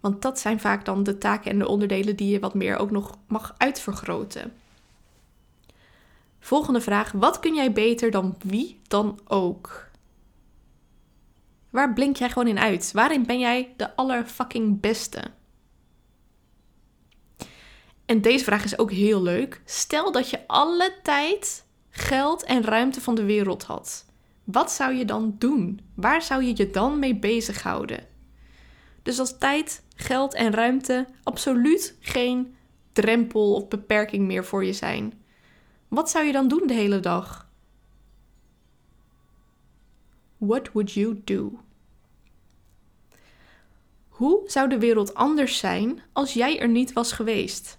Want 0.00 0.22
dat 0.22 0.38
zijn 0.38 0.60
vaak 0.60 0.84
dan 0.84 1.02
de 1.02 1.18
taken 1.18 1.50
en 1.50 1.58
de 1.58 1.68
onderdelen 1.68 2.16
die 2.16 2.30
je 2.30 2.40
wat 2.40 2.54
meer 2.54 2.76
ook 2.76 2.90
nog 2.90 3.18
mag 3.26 3.54
uitvergroten. 3.56 4.52
Volgende 6.40 6.80
vraag: 6.80 7.12
wat 7.12 7.40
kun 7.40 7.54
jij 7.54 7.72
beter 7.72 8.10
dan 8.10 8.36
wie 8.44 8.80
dan 8.88 9.20
ook? 9.24 9.90
Waar 11.72 11.92
blink 11.92 12.16
jij 12.16 12.28
gewoon 12.28 12.48
in 12.48 12.58
uit? 12.58 12.90
Waarin 12.92 13.26
ben 13.26 13.38
jij 13.38 13.74
de 13.76 13.96
allerfucking 13.96 14.80
beste? 14.80 15.22
En 18.06 18.20
deze 18.20 18.44
vraag 18.44 18.64
is 18.64 18.78
ook 18.78 18.90
heel 18.90 19.22
leuk. 19.22 19.62
Stel 19.64 20.12
dat 20.12 20.30
je 20.30 20.46
alle 20.46 20.94
tijd, 21.02 21.64
geld 21.90 22.44
en 22.44 22.64
ruimte 22.64 23.00
van 23.00 23.14
de 23.14 23.24
wereld 23.24 23.62
had. 23.62 24.06
Wat 24.44 24.72
zou 24.72 24.94
je 24.94 25.04
dan 25.04 25.34
doen? 25.38 25.80
Waar 25.94 26.22
zou 26.22 26.44
je 26.44 26.52
je 26.56 26.70
dan 26.70 26.98
mee 26.98 27.16
bezighouden? 27.18 28.06
Dus 29.02 29.18
als 29.18 29.38
tijd, 29.38 29.82
geld 29.96 30.34
en 30.34 30.52
ruimte 30.52 31.06
absoluut 31.22 31.96
geen 32.00 32.54
drempel 32.92 33.54
of 33.54 33.68
beperking 33.68 34.26
meer 34.26 34.44
voor 34.44 34.64
je 34.64 34.72
zijn. 34.72 35.22
Wat 35.88 36.10
zou 36.10 36.24
je 36.24 36.32
dan 36.32 36.48
doen 36.48 36.66
de 36.66 36.74
hele 36.74 37.00
dag? 37.00 37.41
What 40.46 40.72
would 40.72 40.92
you 40.92 41.20
do? 41.24 41.60
Hoe 44.08 44.42
zou 44.46 44.68
de 44.68 44.78
wereld 44.78 45.14
anders 45.14 45.58
zijn 45.58 46.02
als 46.12 46.32
jij 46.32 46.60
er 46.60 46.68
niet 46.68 46.92
was 46.92 47.12
geweest? 47.12 47.78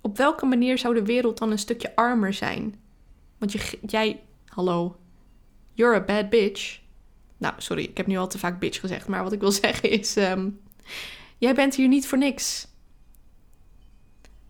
Op 0.00 0.16
welke 0.16 0.46
manier 0.46 0.78
zou 0.78 0.94
de 0.94 1.04
wereld 1.04 1.38
dan 1.38 1.50
een 1.50 1.58
stukje 1.58 1.96
armer 1.96 2.32
zijn? 2.32 2.80
Want 3.38 3.52
je, 3.52 3.78
jij, 3.86 4.22
hallo, 4.46 4.96
you're 5.72 5.96
a 5.96 6.04
bad 6.04 6.30
bitch. 6.30 6.80
Nou, 7.36 7.54
sorry, 7.56 7.82
ik 7.82 7.96
heb 7.96 8.06
nu 8.06 8.16
al 8.16 8.28
te 8.28 8.38
vaak 8.38 8.60
bitch 8.60 8.80
gezegd, 8.80 9.08
maar 9.08 9.22
wat 9.22 9.32
ik 9.32 9.40
wil 9.40 9.52
zeggen 9.64 9.90
is: 9.90 10.16
um, 10.16 10.60
jij 11.38 11.54
bent 11.54 11.74
hier 11.74 11.88
niet 11.88 12.06
voor 12.06 12.18
niks. 12.18 12.68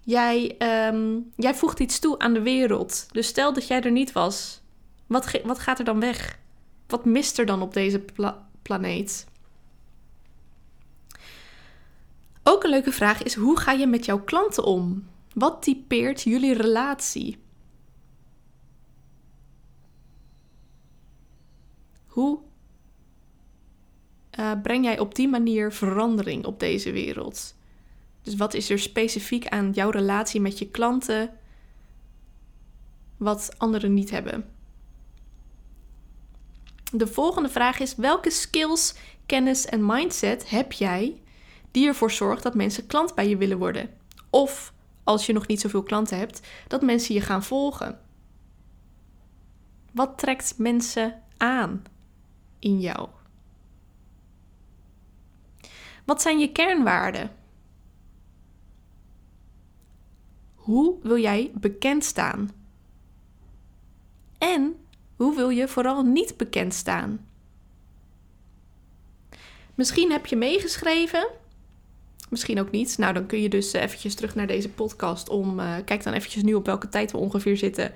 Jij, 0.01 0.57
um, 0.89 1.33
jij 1.37 1.55
voegt 1.55 1.81
iets 1.81 1.99
toe 1.99 2.19
aan 2.19 2.35
de 2.35 2.43
wereld. 2.43 3.07
Dus 3.13 3.27
stel 3.27 3.53
dat 3.53 3.67
jij 3.67 3.81
er 3.81 3.91
niet 3.91 4.13
was, 4.13 4.65
wat, 5.07 5.41
wat 5.45 5.59
gaat 5.59 5.79
er 5.79 5.85
dan 5.85 6.01
weg? 6.01 6.39
Wat 6.87 7.05
mist 7.05 7.39
er 7.39 7.47
dan 7.47 7.63
op 7.63 7.73
deze 7.73 7.99
pla 7.99 8.49
planeet? 8.63 9.27
Ook 12.43 12.65
een 12.65 12.71
leuke 12.71 12.93
vraag 12.93 13.23
is: 13.23 13.35
hoe 13.35 13.59
ga 13.59 13.73
je 13.73 13.87
met 13.87 14.05
jouw 14.05 14.25
klanten 14.25 14.65
om? 14.65 15.09
Wat 15.35 15.63
typeert 15.63 16.23
jullie 16.23 16.55
relatie? 16.55 17.39
Hoe 22.07 22.39
uh, 24.39 24.53
breng 24.63 24.85
jij 24.85 24.99
op 24.99 25.15
die 25.15 25.29
manier 25.29 25.73
verandering 25.73 26.45
op 26.45 26.61
deze 26.61 26.93
wereld? 26.93 27.55
Dus 28.23 28.37
wat 28.37 28.55
is 28.55 28.71
er 28.71 28.79
specifiek 28.79 29.49
aan 29.49 29.73
jouw 29.73 29.91
relatie 29.91 30.41
met 30.41 30.59
je 30.59 30.71
klanten 30.71 31.31
wat 33.17 33.55
anderen 33.59 33.95
niet 33.95 34.11
hebben? 34.11 34.56
De 36.97 37.07
volgende 37.07 37.49
vraag 37.49 37.79
is: 37.79 37.95
welke 37.95 38.31
skills, 38.31 38.95
kennis 39.27 39.67
en 39.67 39.87
mindset 39.87 40.51
heb 40.51 40.73
jij 40.73 41.23
die 41.71 41.87
ervoor 41.87 42.11
zorgt 42.11 42.43
dat 42.43 42.55
mensen 42.55 42.87
klant 42.87 43.15
bij 43.15 43.29
je 43.29 43.37
willen 43.37 43.59
worden? 43.59 43.91
Of 44.31 44.73
als 45.05 45.27
je 45.27 45.33
nog 45.33 45.47
niet 45.47 45.61
zoveel 45.61 45.83
klanten 45.83 46.19
hebt, 46.19 46.41
dat 46.69 46.83
mensen 46.83 47.15
je 47.15 47.21
gaan 47.21 47.43
volgen. 47.43 48.01
Wat 49.93 50.19
trekt 50.19 50.59
mensen 50.59 51.23
aan 51.37 51.85
in 52.59 52.81
jou? 52.81 53.09
Wat 56.05 56.23
zijn 56.23 56.39
je 56.39 56.53
kernwaarden? 56.53 57.31
Hoe 60.55 60.99
wil 61.03 61.19
jij 61.19 61.51
bekend 61.55 62.05
staan? 62.05 62.51
En 64.39 64.86
hoe 65.17 65.37
wil 65.37 65.49
je 65.49 65.69
vooral 65.69 66.03
niet 66.03 66.37
bekend 66.37 66.75
staan? 66.75 67.27
Misschien 69.75 70.11
heb 70.11 70.27
je 70.27 70.37
meegeschreven 70.37 71.29
Misschien 72.29 72.61
ook 72.61 72.71
niet. 72.71 72.99
Nou, 72.99 73.15
dan 73.15 73.27
kun 73.27 73.43
je 73.43 73.49
dus 73.49 73.73
eventjes 73.73 74.15
terug 74.15 74.35
naar 74.35 74.47
deze 74.47 74.69
podcast 74.69 75.29
om... 75.29 75.61
Uh, 75.61 75.75
kijk 75.85 76.03
dan 76.03 76.13
eventjes 76.13 76.43
nu 76.43 76.55
op 76.55 76.67
welke 76.67 76.89
tijd 76.89 77.13
we 77.13 77.19
ongeveer 77.19 77.57
zitten. 77.57 77.93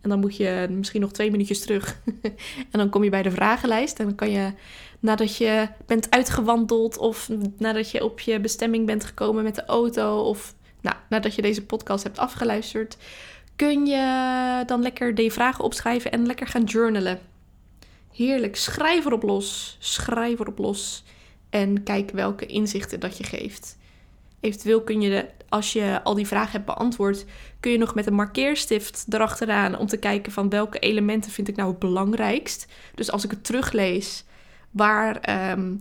En 0.00 0.08
dan 0.08 0.20
moet 0.20 0.36
je 0.36 0.66
misschien 0.70 1.00
nog 1.00 1.12
twee 1.12 1.30
minuutjes 1.30 1.60
terug. 1.60 2.00
en 2.72 2.78
dan 2.78 2.88
kom 2.88 3.04
je 3.04 3.10
bij 3.10 3.22
de 3.22 3.30
vragenlijst. 3.30 3.98
En 3.98 4.04
dan 4.04 4.14
kan 4.14 4.30
je, 4.30 4.52
nadat 5.00 5.36
je 5.36 5.68
bent 5.86 6.10
uitgewandeld... 6.10 6.98
of 6.98 7.28
nadat 7.58 7.90
je 7.90 8.04
op 8.04 8.20
je 8.20 8.40
bestemming 8.40 8.86
bent 8.86 9.04
gekomen 9.04 9.42
met 9.42 9.54
de 9.54 9.64
auto... 9.64 10.20
of 10.20 10.54
nou, 10.80 10.96
nadat 11.08 11.34
je 11.34 11.42
deze 11.42 11.64
podcast 11.64 12.04
hebt 12.04 12.18
afgeluisterd... 12.18 12.96
kun 13.68 13.86
je 13.86 14.62
dan 14.66 14.82
lekker 14.82 15.14
die 15.14 15.32
vragen 15.32 15.64
opschrijven 15.64 16.12
en 16.12 16.26
lekker 16.26 16.46
gaan 16.46 16.64
journalen. 16.64 17.20
Heerlijk. 18.12 18.56
Schrijf 18.56 19.04
erop 19.04 19.22
los. 19.22 19.76
Schrijf 19.78 20.40
erop 20.40 20.58
los. 20.58 21.04
En 21.50 21.82
kijk 21.82 22.10
welke 22.10 22.46
inzichten 22.46 23.00
dat 23.00 23.18
je 23.18 23.24
geeft. 23.24 23.78
Eventueel 24.40 24.82
kun 24.82 25.00
je, 25.00 25.10
de, 25.10 25.28
als 25.48 25.72
je 25.72 26.00
al 26.02 26.14
die 26.14 26.26
vragen 26.26 26.52
hebt 26.52 26.64
beantwoord, 26.64 27.24
kun 27.60 27.70
je 27.70 27.78
nog 27.78 27.94
met 27.94 28.06
een 28.06 28.14
markeerstift 28.14 29.04
erachteraan 29.08 29.78
om 29.78 29.86
te 29.86 29.96
kijken 29.96 30.32
van 30.32 30.48
welke 30.48 30.78
elementen 30.78 31.30
vind 31.30 31.48
ik 31.48 31.56
nou 31.56 31.70
het 31.70 31.78
belangrijkst. 31.78 32.66
Dus 32.94 33.10
als 33.10 33.24
ik 33.24 33.30
het 33.30 33.44
teruglees, 33.44 34.24
waar, 34.70 35.16
ehm, 35.16 35.74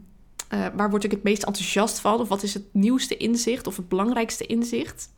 eh, 0.48 0.66
waar 0.76 0.90
word 0.90 1.04
ik 1.04 1.12
het 1.12 1.24
meest 1.24 1.44
enthousiast 1.44 2.00
van? 2.00 2.20
Of 2.20 2.28
wat 2.28 2.44
is 2.44 2.54
het 2.54 2.66
nieuwste 2.72 3.18
inzicht 3.18 3.68
of 3.68 3.78
het 3.78 3.90
belangrijkste 3.90 4.46
inzicht? 4.46 5.10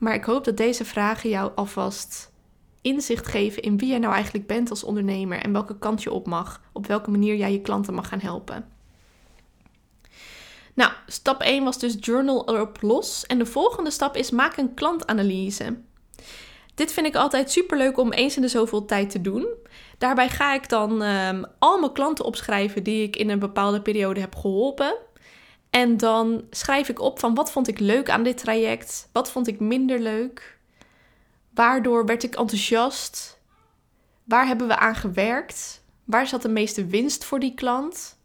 Maar 0.00 0.14
ik 0.14 0.24
hoop 0.24 0.44
dat 0.44 0.56
deze 0.56 0.84
vragen 0.84 1.30
jou 1.30 1.52
alvast 1.54 2.32
inzicht 2.82 3.26
geven 3.26 3.62
in 3.62 3.78
wie 3.78 3.88
jij 3.88 3.98
nou 3.98 4.14
eigenlijk 4.14 4.46
bent 4.46 4.70
als 4.70 4.84
ondernemer 4.84 5.38
en 5.38 5.52
welke 5.52 5.78
kant 5.78 6.02
je 6.02 6.12
op 6.12 6.26
mag, 6.26 6.60
op 6.72 6.86
welke 6.86 7.10
manier 7.10 7.36
jij 7.36 7.52
je 7.52 7.60
klanten 7.60 7.94
mag 7.94 8.08
gaan 8.08 8.20
helpen. 8.20 8.68
Nou, 10.74 10.92
stap 11.06 11.40
1 11.40 11.64
was 11.64 11.78
dus 11.78 11.96
journal 12.00 12.48
erop 12.48 12.82
los. 12.82 13.26
En 13.26 13.38
de 13.38 13.46
volgende 13.46 13.90
stap 13.90 14.16
is 14.16 14.30
maak 14.30 14.56
een 14.56 14.74
klantanalyse. 14.74 15.78
Dit 16.74 16.92
vind 16.92 17.06
ik 17.06 17.16
altijd 17.16 17.50
super 17.50 17.76
leuk 17.76 17.98
om 17.98 18.12
eens 18.12 18.36
in 18.36 18.42
de 18.42 18.48
zoveel 18.48 18.84
tijd 18.84 19.10
te 19.10 19.20
doen. 19.20 19.46
Daarbij 19.98 20.28
ga 20.28 20.54
ik 20.54 20.68
dan 20.68 21.02
um, 21.02 21.44
al 21.58 21.78
mijn 21.78 21.92
klanten 21.92 22.24
opschrijven 22.24 22.82
die 22.82 23.02
ik 23.02 23.16
in 23.16 23.30
een 23.30 23.38
bepaalde 23.38 23.82
periode 23.82 24.20
heb 24.20 24.34
geholpen. 24.34 24.96
En 25.70 25.96
dan 25.96 26.44
schrijf 26.50 26.88
ik 26.88 27.00
op 27.00 27.18
van 27.18 27.34
wat 27.34 27.52
vond 27.52 27.68
ik 27.68 27.78
leuk 27.78 28.10
aan 28.10 28.22
dit 28.22 28.38
traject, 28.38 29.08
wat 29.12 29.30
vond 29.30 29.46
ik 29.46 29.60
minder 29.60 30.00
leuk, 30.00 30.58
waardoor 31.54 32.06
werd 32.06 32.22
ik 32.22 32.34
enthousiast, 32.34 33.40
waar 34.24 34.46
hebben 34.46 34.68
we 34.68 34.78
aan 34.78 34.94
gewerkt, 34.94 35.84
waar 36.04 36.26
zat 36.26 36.42
de 36.42 36.48
meeste 36.48 36.86
winst 36.86 37.24
voor 37.24 37.38
die 37.38 37.54
klant. 37.54 38.18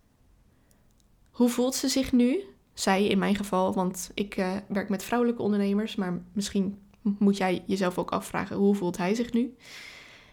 Hoe 1.32 1.50
voelt 1.50 1.76
ze 1.76 1.88
zich 1.88 2.12
nu? 2.12 2.44
Zij 2.74 3.08
in 3.08 3.18
mijn 3.20 3.36
geval, 3.36 3.74
want 3.74 4.12
ik 4.14 4.38
uh, 4.38 4.52
werk 4.68 4.90
met 4.90 5.04
vrouwelijke 5.04 5.42
ondernemers, 5.42 5.96
maar 5.96 6.22
misschien 6.34 6.80
moet 7.02 7.38
jij 7.38 7.64
jezelf 7.66 7.98
ook 7.98 8.12
afvragen 8.12 8.56
hoe 8.56 8.76
voelt 8.76 8.98
hij 8.98 9.16
zich 9.16 9.34
nu? 9.34 9.56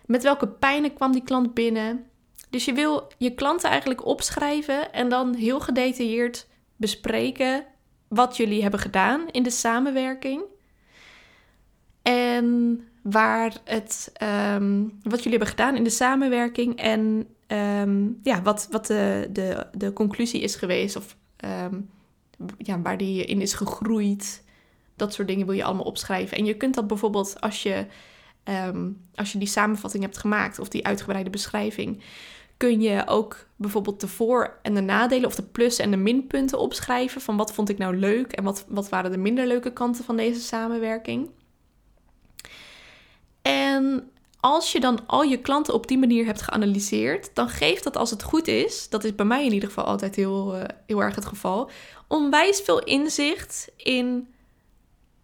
Met 0.06 0.22
welke 0.22 0.48
pijnen 0.48 0.94
kwam 0.94 1.12
die 1.12 1.22
klant 1.22 1.54
binnen? 1.54 2.06
Dus 2.50 2.64
je 2.64 2.72
wil 2.72 3.08
je 3.18 3.34
klanten 3.34 3.70
eigenlijk 3.70 4.04
opschrijven 4.04 4.92
en 4.92 5.08
dan 5.08 5.34
heel 5.34 5.60
gedetailleerd 5.60 6.46
bespreken 6.82 7.64
wat 8.08 8.36
jullie 8.36 8.62
hebben 8.62 8.80
gedaan 8.80 9.28
in 9.30 9.42
de 9.42 9.50
samenwerking. 9.50 10.42
En 12.02 12.80
waar 13.02 13.56
het, 13.64 14.12
um, 14.54 14.98
wat 15.02 15.18
jullie 15.22 15.38
hebben 15.38 15.48
gedaan 15.48 15.76
in 15.76 15.84
de 15.84 15.90
samenwerking 15.90 16.76
en 16.76 17.26
um, 17.46 18.18
ja, 18.22 18.42
wat, 18.42 18.68
wat 18.70 18.86
de, 18.86 19.28
de, 19.30 19.66
de 19.72 19.92
conclusie 19.92 20.40
is 20.40 20.54
geweest 20.54 20.96
of 20.96 21.16
um, 21.44 21.90
ja, 22.58 22.80
waar 22.80 22.96
die 22.96 23.24
in 23.24 23.40
is 23.40 23.54
gegroeid. 23.54 24.44
Dat 24.96 25.12
soort 25.12 25.28
dingen 25.28 25.46
wil 25.46 25.54
je 25.54 25.64
allemaal 25.64 25.84
opschrijven. 25.84 26.36
En 26.36 26.44
je 26.44 26.56
kunt 26.56 26.74
dat 26.74 26.86
bijvoorbeeld 26.86 27.40
als 27.40 27.62
je, 27.62 27.86
als 29.14 29.32
je 29.32 29.38
die 29.38 29.48
samenvatting 29.48 30.02
hebt 30.02 30.18
gemaakt 30.18 30.58
of 30.58 30.68
die 30.68 30.86
uitgebreide 30.86 31.30
beschrijving, 31.30 32.02
kun 32.62 32.80
je 32.80 33.06
ook 33.06 33.46
bijvoorbeeld 33.56 34.00
de 34.00 34.08
voor- 34.08 34.58
en 34.62 34.74
de 34.74 34.80
nadelen 34.80 35.26
of 35.26 35.34
de 35.34 35.42
plus- 35.42 35.78
en 35.78 35.90
de 35.90 35.96
minpunten 35.96 36.58
opschrijven. 36.58 37.20
Van 37.20 37.36
wat 37.36 37.52
vond 37.52 37.68
ik 37.68 37.78
nou 37.78 37.96
leuk 37.96 38.32
en 38.32 38.44
wat, 38.44 38.64
wat 38.68 38.88
waren 38.88 39.10
de 39.10 39.16
minder 39.16 39.46
leuke 39.46 39.72
kanten 39.72 40.04
van 40.04 40.16
deze 40.16 40.40
samenwerking. 40.40 41.30
En 43.42 44.10
als 44.40 44.72
je 44.72 44.80
dan 44.80 45.06
al 45.06 45.22
je 45.22 45.40
klanten 45.40 45.74
op 45.74 45.86
die 45.86 45.98
manier 45.98 46.24
hebt 46.24 46.42
geanalyseerd, 46.42 47.34
dan 47.34 47.48
geeft 47.48 47.84
dat 47.84 47.96
als 47.96 48.10
het 48.10 48.22
goed 48.22 48.48
is, 48.48 48.88
dat 48.88 49.04
is 49.04 49.14
bij 49.14 49.26
mij 49.26 49.44
in 49.44 49.52
ieder 49.52 49.68
geval 49.68 49.84
altijd 49.84 50.16
heel, 50.16 50.56
uh, 50.56 50.64
heel 50.86 51.02
erg 51.02 51.14
het 51.14 51.26
geval, 51.26 51.70
onwijs 52.08 52.60
veel 52.60 52.84
inzicht 52.84 53.70
in 53.76 54.34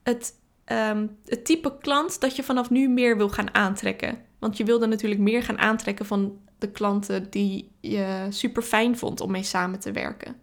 het, 0.02 0.34
um, 0.72 1.16
het 1.24 1.44
type 1.44 1.78
klant 1.78 2.20
dat 2.20 2.36
je 2.36 2.42
vanaf 2.42 2.70
nu 2.70 2.88
meer 2.88 3.16
wil 3.16 3.28
gaan 3.28 3.54
aantrekken. 3.54 4.18
Want 4.38 4.56
je 4.56 4.64
wilde 4.64 4.86
natuurlijk 4.86 5.20
meer 5.20 5.42
gaan 5.42 5.58
aantrekken 5.58 6.06
van 6.06 6.38
de 6.58 6.70
klanten 6.70 7.30
die 7.30 7.72
je 7.80 8.26
super 8.28 8.62
fijn 8.62 8.98
vond 8.98 9.20
om 9.20 9.30
mee 9.30 9.42
samen 9.42 9.80
te 9.80 9.92
werken. 9.92 10.36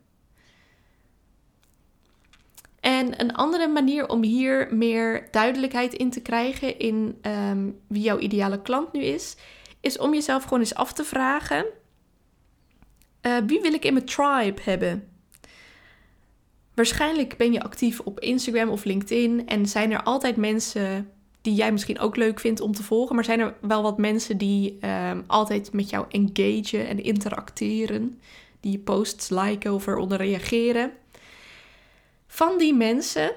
En 2.79 3.21
een 3.21 3.33
andere 3.33 3.67
manier 3.67 4.09
om 4.09 4.23
hier 4.23 4.67
meer 4.75 5.27
duidelijkheid 5.31 5.93
in 5.93 6.09
te 6.09 6.21
krijgen 6.21 6.79
in 6.79 7.17
ehm, 7.21 7.69
wie 7.87 8.01
jouw 8.01 8.19
ideale 8.19 8.61
klant 8.61 8.93
nu 8.93 9.01
is, 9.01 9.37
is 9.81 9.97
om 9.97 10.13
jezelf 10.13 10.43
gewoon 10.43 10.59
eens 10.59 10.75
af 10.75 10.93
te 10.93 11.03
vragen: 11.03 11.65
uh, 13.21 13.37
wie 13.45 13.61
wil 13.61 13.73
ik 13.73 13.85
in 13.85 13.93
mijn 13.93 14.05
tribe 14.05 14.61
hebben? 14.61 15.14
Waarschijnlijk 16.75 17.37
ben 17.37 17.53
je 17.53 17.63
actief 17.63 17.99
op 17.99 18.19
Instagram 18.19 18.69
of 18.69 18.83
LinkedIn 18.83 19.47
en 19.47 19.65
zijn 19.65 19.91
er 19.91 20.03
altijd 20.03 20.35
mensen 20.35 21.09
die 21.41 21.53
jij 21.53 21.71
misschien 21.71 21.99
ook 21.99 22.15
leuk 22.15 22.39
vindt 22.39 22.61
om 22.61 22.73
te 22.73 22.83
volgen, 22.83 23.15
maar 23.15 23.23
zijn 23.23 23.39
er 23.39 23.53
wel 23.61 23.81
wat 23.81 23.97
mensen 23.97 24.37
die 24.37 24.77
um, 25.09 25.23
altijd 25.27 25.73
met 25.73 25.89
jou 25.89 26.05
engagen 26.09 26.87
en 26.87 27.03
interacteren, 27.03 28.19
die 28.59 28.71
je 28.71 28.79
posts 28.79 29.29
liken 29.29 29.73
of 29.73 29.87
eronder 29.87 30.17
reageren. 30.17 30.91
Van 32.27 32.57
die 32.57 32.73
mensen, 32.73 33.31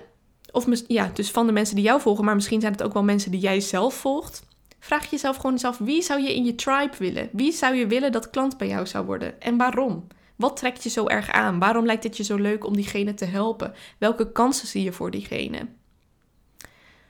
of 0.53 0.67
ja, 0.87 1.11
dus 1.15 1.31
van 1.31 1.47
de 1.47 1.53
mensen 1.53 1.75
die 1.75 1.85
jou 1.85 2.01
volgen, 2.01 2.25
maar 2.25 2.35
misschien 2.35 2.61
zijn 2.61 2.73
het 2.73 2.83
ook 2.83 2.93
wel 2.93 3.03
mensen 3.03 3.31
die 3.31 3.41
jij 3.41 3.61
zelf 3.61 3.95
volgt, 3.95 4.47
vraag 4.79 5.11
jezelf 5.11 5.37
gewoon 5.37 5.53
eens 5.53 5.65
af: 5.65 5.79
wie 5.79 6.03
zou 6.03 6.23
je 6.23 6.35
in 6.35 6.45
je 6.45 6.55
tribe 6.55 6.97
willen? 6.99 7.29
Wie 7.33 7.53
zou 7.53 7.75
je 7.75 7.87
willen 7.87 8.13
dat 8.13 8.31
klant 8.31 8.57
bij 8.57 8.69
jou 8.69 8.87
zou 8.87 9.07
worden 9.07 9.41
en 9.41 9.57
waarom? 9.57 10.07
Wat 10.39 10.57
trekt 10.57 10.83
je 10.83 10.89
zo 10.89 11.07
erg 11.07 11.31
aan? 11.31 11.59
Waarom 11.59 11.87
lijkt 11.87 12.03
het 12.03 12.17
je 12.17 12.23
zo 12.23 12.37
leuk 12.37 12.67
om 12.67 12.75
diegene 12.75 13.15
te 13.15 13.25
helpen? 13.25 13.75
Welke 13.99 14.33
kansen 14.33 14.69
zie 14.69 14.83
je 14.83 14.93
voor 14.93 15.11
diegene? 15.11 15.67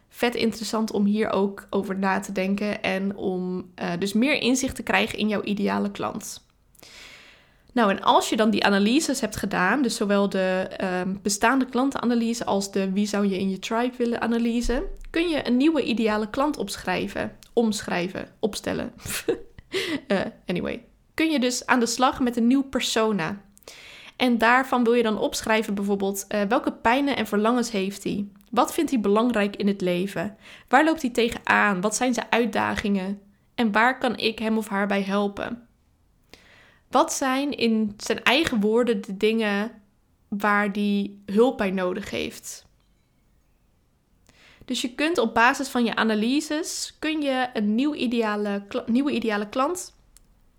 Vet 0.08 0.35
interessant 0.35 0.92
om 0.92 1.04
hier 1.04 1.30
ook 1.30 1.66
over 1.70 1.99
na 1.99 2.20
te 2.20 2.32
denken 2.32 2.82
en 2.82 3.16
om 3.16 3.70
uh, 3.82 3.92
dus 3.99 4.12
meer 4.12 4.42
inzicht 4.42 4.75
te 4.75 4.82
krijgen 4.82 5.18
in 5.18 5.28
jouw 5.28 5.42
ideale 5.42 5.90
klant. 5.90 6.47
Nou, 7.73 7.90
en 7.90 8.02
als 8.02 8.28
je 8.28 8.37
dan 8.37 8.50
die 8.50 8.64
analyses 8.64 9.20
hebt 9.20 9.37
gedaan, 9.37 9.82
dus 9.82 9.97
zowel 9.97 10.28
de 10.28 10.70
uh, 10.80 11.00
bestaande 11.23 11.64
klantenanalyse 11.64 12.44
als 12.44 12.73
de 12.73 12.92
wie 12.92 13.06
zou 13.06 13.28
je 13.28 13.38
in 13.38 13.50
je 13.50 13.58
tribe 13.58 13.97
willen 13.97 14.20
analyse, 14.20 14.88
kun 15.11 15.28
je 15.28 15.47
een 15.47 15.56
nieuwe 15.56 15.82
ideale 15.82 16.30
klant 16.30 16.56
opschrijven, 16.56 17.37
omschrijven, 17.52 18.28
opstellen. 18.38 18.92
uh, 20.08 20.20
anyway, 20.47 20.85
kun 21.18 21.30
je 21.30 21.38
dus 21.38 21.66
aan 21.66 21.80
de 21.80 21.87
slag 21.87 22.20
met 22.20 22.37
een 22.37 22.46
nieuw 22.46 22.62
persona. 22.62 23.40
En 24.16 24.38
daarvan 24.38 24.84
wil 24.84 24.94
je 24.94 25.02
dan 25.02 25.18
opschrijven 25.18 25.75
bijvoorbeeld 25.75 26.25
uh, 26.28 26.42
welke 26.42 26.72
pijnen 26.72 27.16
en 27.16 27.26
verlangens 27.26 27.70
heeft 27.70 28.04
hij? 28.04 28.26
Wat 28.50 28.75
vindt 28.75 28.90
hij 28.90 29.00
belangrijk 29.00 29.56
in 29.56 29.66
het 29.66 29.80
leven? 29.80 30.37
Waar 30.68 30.84
loopt 30.84 31.02
hij 31.02 31.10
tegenaan? 31.10 31.80
Wat 31.80 31.96
zijn 31.96 32.14
zijn 32.14 32.26
uitdagingen? 32.30 33.20
En 33.54 33.72
waar 33.72 33.98
kan 33.98 34.16
ik 34.16 34.38
hem 34.38 34.56
of 34.56 34.68
haar 34.68 34.87
bij 34.87 35.02
helpen? 35.02 35.68
Wat 36.90 37.12
zijn 37.12 37.56
in 37.56 37.94
zijn 37.96 38.22
eigen 38.22 38.60
woorden 38.60 39.00
de 39.00 39.16
dingen 39.16 39.70
waar 40.28 40.68
hij 40.72 41.12
hulp 41.26 41.56
bij 41.56 41.70
nodig 41.70 42.10
heeft? 42.10 42.66
Dus 44.64 44.80
je 44.80 44.94
kunt 44.94 45.18
op 45.18 45.34
basis 45.34 45.68
van 45.68 45.84
je 45.84 45.94
analyses 45.94 46.96
kun 46.98 47.20
je 47.20 47.48
een 47.52 47.75
nieuw 47.75 47.94
ideale, 47.94 48.62
nieuwe 48.87 49.12
ideale 49.12 49.48
klant 49.48 49.96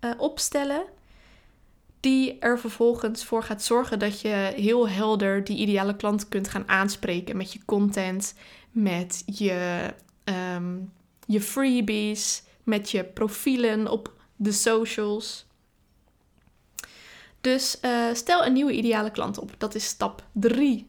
uh, 0.00 0.10
opstellen. 0.16 0.84
Die 2.00 2.38
er 2.38 2.58
vervolgens 2.58 3.24
voor 3.24 3.42
gaat 3.42 3.62
zorgen 3.62 3.98
dat 3.98 4.20
je 4.20 4.52
heel 4.56 4.88
helder 4.88 5.44
die 5.44 5.58
ideale 5.58 5.96
klant 5.96 6.28
kunt 6.28 6.48
gaan 6.48 6.68
aanspreken 6.68 7.36
met 7.36 7.52
je 7.52 7.64
content, 7.64 8.34
met 8.70 9.22
je, 9.26 9.90
um, 10.54 10.92
je 11.26 11.40
freebies, 11.40 12.42
met 12.64 12.90
je 12.90 13.04
profielen 13.04 13.88
op 13.88 14.12
de 14.36 14.52
socials. 14.52 15.46
Dus 17.40 17.78
uh, 17.82 18.06
stel 18.12 18.44
een 18.44 18.52
nieuwe 18.52 18.72
ideale 18.72 19.10
klant 19.10 19.38
op. 19.38 19.54
Dat 19.58 19.74
is 19.74 19.84
stap 19.84 20.24
3. 20.32 20.88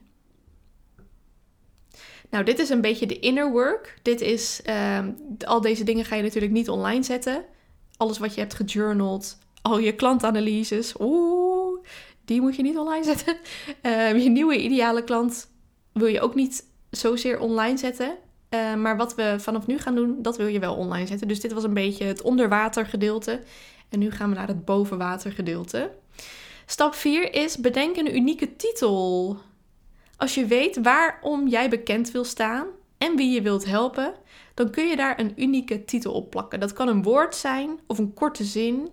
Nou, 2.30 2.44
dit 2.44 2.58
is 2.58 2.68
een 2.68 2.80
beetje 2.80 3.06
de 3.06 3.18
inner 3.18 3.50
work. 3.50 3.98
Dit 4.02 4.20
is, 4.20 4.60
uh, 4.66 5.06
al 5.44 5.60
deze 5.60 5.84
dingen 5.84 6.04
ga 6.04 6.16
je 6.16 6.22
natuurlijk 6.22 6.52
niet 6.52 6.68
online 6.68 7.02
zetten. 7.02 7.44
Alles 8.02 8.18
wat 8.18 8.34
je 8.34 8.40
hebt 8.40 8.54
gejournald, 8.54 9.38
al 9.60 9.78
je 9.78 9.94
klantanalyses, 9.94 10.94
oeh, 11.00 11.84
die 12.24 12.40
moet 12.40 12.56
je 12.56 12.62
niet 12.62 12.76
online 12.76 13.04
zetten. 13.04 13.36
Uh, 13.82 14.16
je 14.24 14.28
nieuwe 14.28 14.62
ideale 14.62 15.04
klant 15.04 15.50
wil 15.92 16.06
je 16.06 16.20
ook 16.20 16.34
niet 16.34 16.64
zozeer 16.90 17.38
online 17.38 17.78
zetten. 17.78 18.16
Uh, 18.50 18.74
maar 18.74 18.96
wat 18.96 19.14
we 19.14 19.36
vanaf 19.38 19.66
nu 19.66 19.78
gaan 19.78 19.94
doen, 19.94 20.22
dat 20.22 20.36
wil 20.36 20.46
je 20.46 20.58
wel 20.58 20.74
online 20.74 21.06
zetten. 21.06 21.28
Dus 21.28 21.40
dit 21.40 21.52
was 21.52 21.64
een 21.64 21.74
beetje 21.74 22.04
het 22.04 22.22
onderwater 22.22 22.86
gedeelte. 22.86 23.40
En 23.88 23.98
nu 23.98 24.10
gaan 24.10 24.28
we 24.28 24.34
naar 24.34 24.48
het 24.48 24.64
bovenwater 24.64 25.32
gedeelte. 25.32 25.90
Stap 26.66 26.94
4 26.94 27.34
is 27.34 27.56
bedenk 27.56 27.96
een 27.96 28.16
unieke 28.16 28.56
titel. 28.56 29.36
Als 30.16 30.34
je 30.34 30.46
weet 30.46 30.78
waarom 30.82 31.48
jij 31.48 31.68
bekend 31.68 32.10
wil 32.10 32.24
staan 32.24 32.66
en 32.98 33.16
wie 33.16 33.30
je 33.30 33.42
wilt 33.42 33.64
helpen, 33.64 34.14
dan 34.54 34.70
kun 34.70 34.86
je 34.86 34.96
daar 34.96 35.20
een 35.20 35.42
unieke 35.42 35.84
titel 35.84 36.12
op 36.12 36.30
plakken. 36.30 36.60
Dat 36.60 36.72
kan 36.72 36.88
een 36.88 37.02
woord 37.02 37.34
zijn 37.34 37.78
of 37.86 37.98
een 37.98 38.14
korte 38.14 38.44
zin 38.44 38.88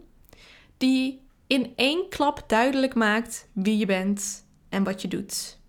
die 0.78 1.22
in 1.48 1.74
één 1.76 2.10
klap 2.10 2.44
duidelijk 2.48 2.96
maakt 2.96 3.48
wie 3.54 3.78
je 3.78 3.86
bent 3.86 4.46
en 4.70 4.84
wat 4.84 5.02
je 5.02 5.08
doet. 5.08 5.60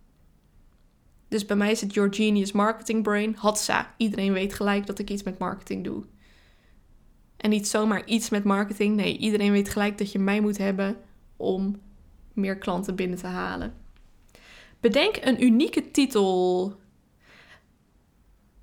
Dus 1.28 1.46
bij 1.46 1.56
mij 1.56 1.70
is 1.70 1.80
het 1.80 1.94
Your 1.94 2.14
Genius 2.14 2.52
Marketing 2.52 3.02
Brain. 3.02 3.34
Hatsa. 3.38 3.94
Iedereen 3.96 4.32
weet 4.32 4.54
gelijk 4.54 4.86
dat 4.86 4.98
ik 4.98 5.10
iets 5.10 5.22
met 5.22 5.38
marketing 5.38 5.84
doe. 5.84 6.04
En 7.36 7.50
niet 7.50 7.68
zomaar 7.68 8.06
iets 8.06 8.30
met 8.30 8.44
marketing. 8.44 8.96
Nee, 8.96 9.16
iedereen 9.16 9.52
weet 9.52 9.68
gelijk 9.68 9.98
dat 9.98 10.12
je 10.12 10.18
mij 10.18 10.40
moet 10.40 10.58
hebben 10.58 10.96
om 11.36 11.80
meer 12.32 12.58
klanten 12.58 12.94
binnen 12.94 13.18
te 13.18 13.26
halen. 13.26 13.74
Bedenk 14.80 15.18
een 15.22 15.44
unieke 15.44 15.90
titel. 15.90 16.74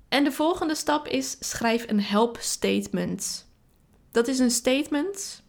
En 0.08 0.24
de 0.24 0.32
volgende 0.32 0.74
stap 0.74 1.08
is 1.08 1.36
schrijf 1.40 1.84
een 1.88 2.00
help 2.00 2.36
statement. 2.40 3.46
Dat 4.10 4.28
is 4.28 4.38
een 4.38 4.50
statement 4.50 5.42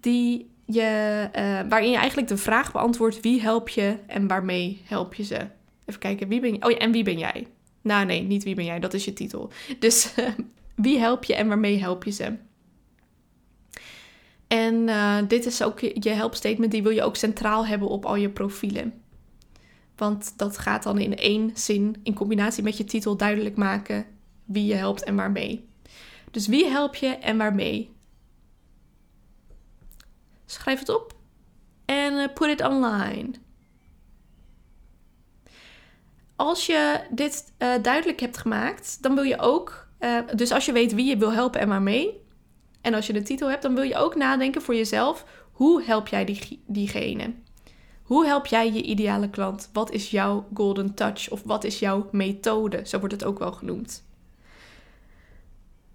die 0.00 0.50
je, 0.64 1.28
uh, 1.36 1.60
waarin 1.68 1.90
je 1.90 1.96
eigenlijk 1.96 2.28
de 2.28 2.36
vraag 2.36 2.72
beantwoordt 2.72 3.20
wie 3.20 3.40
help 3.40 3.68
je 3.68 3.96
en 4.06 4.26
waarmee 4.26 4.82
help 4.84 5.14
je 5.14 5.22
ze. 5.22 5.48
Even 5.84 6.00
kijken, 6.00 6.28
wie 6.28 6.40
ben 6.40 6.52
je? 6.52 6.62
Oh 6.62 6.70
ja, 6.70 6.76
en 6.76 6.92
wie 6.92 7.04
ben 7.04 7.18
jij? 7.18 7.46
Nou 7.82 8.06
nee, 8.06 8.22
niet 8.22 8.44
wie 8.44 8.54
ben 8.54 8.64
jij, 8.64 8.78
dat 8.80 8.94
is 8.94 9.04
je 9.04 9.12
titel. 9.12 9.50
Dus 9.78 10.12
uh, 10.18 10.28
wie 10.74 10.98
help 10.98 11.24
je 11.24 11.34
en 11.34 11.48
waarmee 11.48 11.78
help 11.78 12.04
je 12.04 12.10
ze? 12.10 12.36
En 14.48 14.74
uh, 14.88 15.18
dit 15.28 15.46
is 15.46 15.62
ook 15.62 15.80
je 15.80 16.10
help 16.10 16.34
statement, 16.34 16.72
die 16.72 16.82
wil 16.82 16.92
je 16.92 17.02
ook 17.02 17.16
centraal 17.16 17.66
hebben 17.66 17.88
op 17.88 18.06
al 18.06 18.16
je 18.16 18.30
profielen. 18.30 18.99
Want 20.00 20.38
dat 20.38 20.58
gaat 20.58 20.82
dan 20.82 20.98
in 20.98 21.16
één 21.16 21.50
zin, 21.54 21.96
in 22.02 22.14
combinatie 22.14 22.62
met 22.62 22.76
je 22.76 22.84
titel, 22.84 23.16
duidelijk 23.16 23.56
maken 23.56 24.06
wie 24.44 24.66
je 24.66 24.74
helpt 24.74 25.04
en 25.04 25.16
waarmee. 25.16 25.68
Dus 26.30 26.46
wie 26.46 26.66
help 26.66 26.94
je 26.94 27.06
en 27.06 27.36
waarmee? 27.36 27.92
Schrijf 30.46 30.78
het 30.78 30.88
op 30.88 31.16
en 31.84 32.12
uh, 32.12 32.24
put 32.34 32.48
it 32.48 32.66
online. 32.66 33.30
Als 36.36 36.66
je 36.66 37.00
dit 37.10 37.52
uh, 37.58 37.82
duidelijk 37.82 38.20
hebt 38.20 38.38
gemaakt, 38.38 39.02
dan 39.02 39.14
wil 39.14 39.24
je 39.24 39.38
ook, 39.38 39.88
uh, 40.00 40.18
dus 40.34 40.50
als 40.52 40.66
je 40.66 40.72
weet 40.72 40.94
wie 40.94 41.06
je 41.06 41.16
wil 41.16 41.32
helpen 41.32 41.60
en 41.60 41.68
waarmee, 41.68 42.20
en 42.80 42.94
als 42.94 43.06
je 43.06 43.12
de 43.12 43.22
titel 43.22 43.48
hebt, 43.48 43.62
dan 43.62 43.74
wil 43.74 43.84
je 43.84 43.96
ook 43.96 44.14
nadenken 44.14 44.62
voor 44.62 44.74
jezelf: 44.74 45.24
hoe 45.52 45.82
help 45.82 46.08
jij 46.08 46.24
die, 46.24 46.62
diegene? 46.66 47.34
Hoe 48.10 48.26
help 48.26 48.46
jij 48.46 48.72
je 48.72 48.82
ideale 48.82 49.28
klant? 49.28 49.70
Wat 49.72 49.90
is 49.90 50.10
jouw 50.10 50.46
golden 50.54 50.94
touch 50.94 51.30
of 51.30 51.42
wat 51.44 51.64
is 51.64 51.78
jouw 51.78 52.08
methode? 52.12 52.80
Zo 52.84 52.98
wordt 52.98 53.14
het 53.14 53.24
ook 53.24 53.38
wel 53.38 53.52
genoemd. 53.52 54.04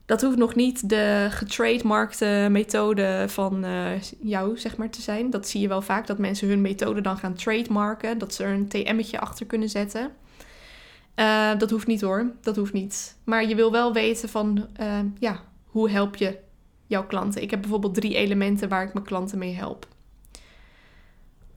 Dat 0.06 0.22
hoeft 0.22 0.38
nog 0.38 0.56
niet 0.56 0.90
de 0.90 1.28
getrademarkte 1.30 2.48
methode 2.52 3.26
van 3.28 3.66
uh, 3.66 4.02
jou, 4.22 4.58
zeg 4.58 4.78
maar, 4.78 4.90
te 4.90 5.02
zijn. 5.02 5.30
Dat 5.30 5.48
zie 5.48 5.62
je 5.62 5.68
wel 5.68 5.82
vaak, 5.82 6.08
dat 6.08 6.18
mensen 6.18 6.48
hun 6.48 6.62
methode 6.62 7.02
dan 7.02 7.18
gaan 7.18 7.34
trademarken. 7.34 8.18
Dat 8.18 8.34
ze 8.34 8.44
er 8.44 8.54
een 8.54 8.68
TM'tje 8.68 9.20
achter 9.20 9.46
kunnen 9.46 9.70
zetten. 9.70 10.12
Uh, 11.16 11.58
dat 11.58 11.70
hoeft 11.70 11.88
niet 11.88 12.02
hoor, 12.02 12.32
dat 12.42 12.56
hoeft 12.56 12.74
niet. 12.74 13.18
Maar 13.24 13.48
je 13.48 13.56
wil 13.56 13.72
wel 13.72 13.94
weten 13.94 14.30
van, 14.30 14.68
uh, 14.80 15.00
ja, 15.20 15.40
hoe 15.66 15.90
help 15.90 16.16
je 16.16 16.38
jouw 16.88 17.06
klanten. 17.06 17.42
Ik 17.42 17.50
heb 17.50 17.62
bijvoorbeeld 17.62 17.94
drie 17.96 18.16
elementen 18.16 18.70
waar 18.70 18.84
ik 18.84 18.94
mijn 18.94 19.06
klanten 19.06 19.38
mee 19.38 19.54
help. 19.54 19.94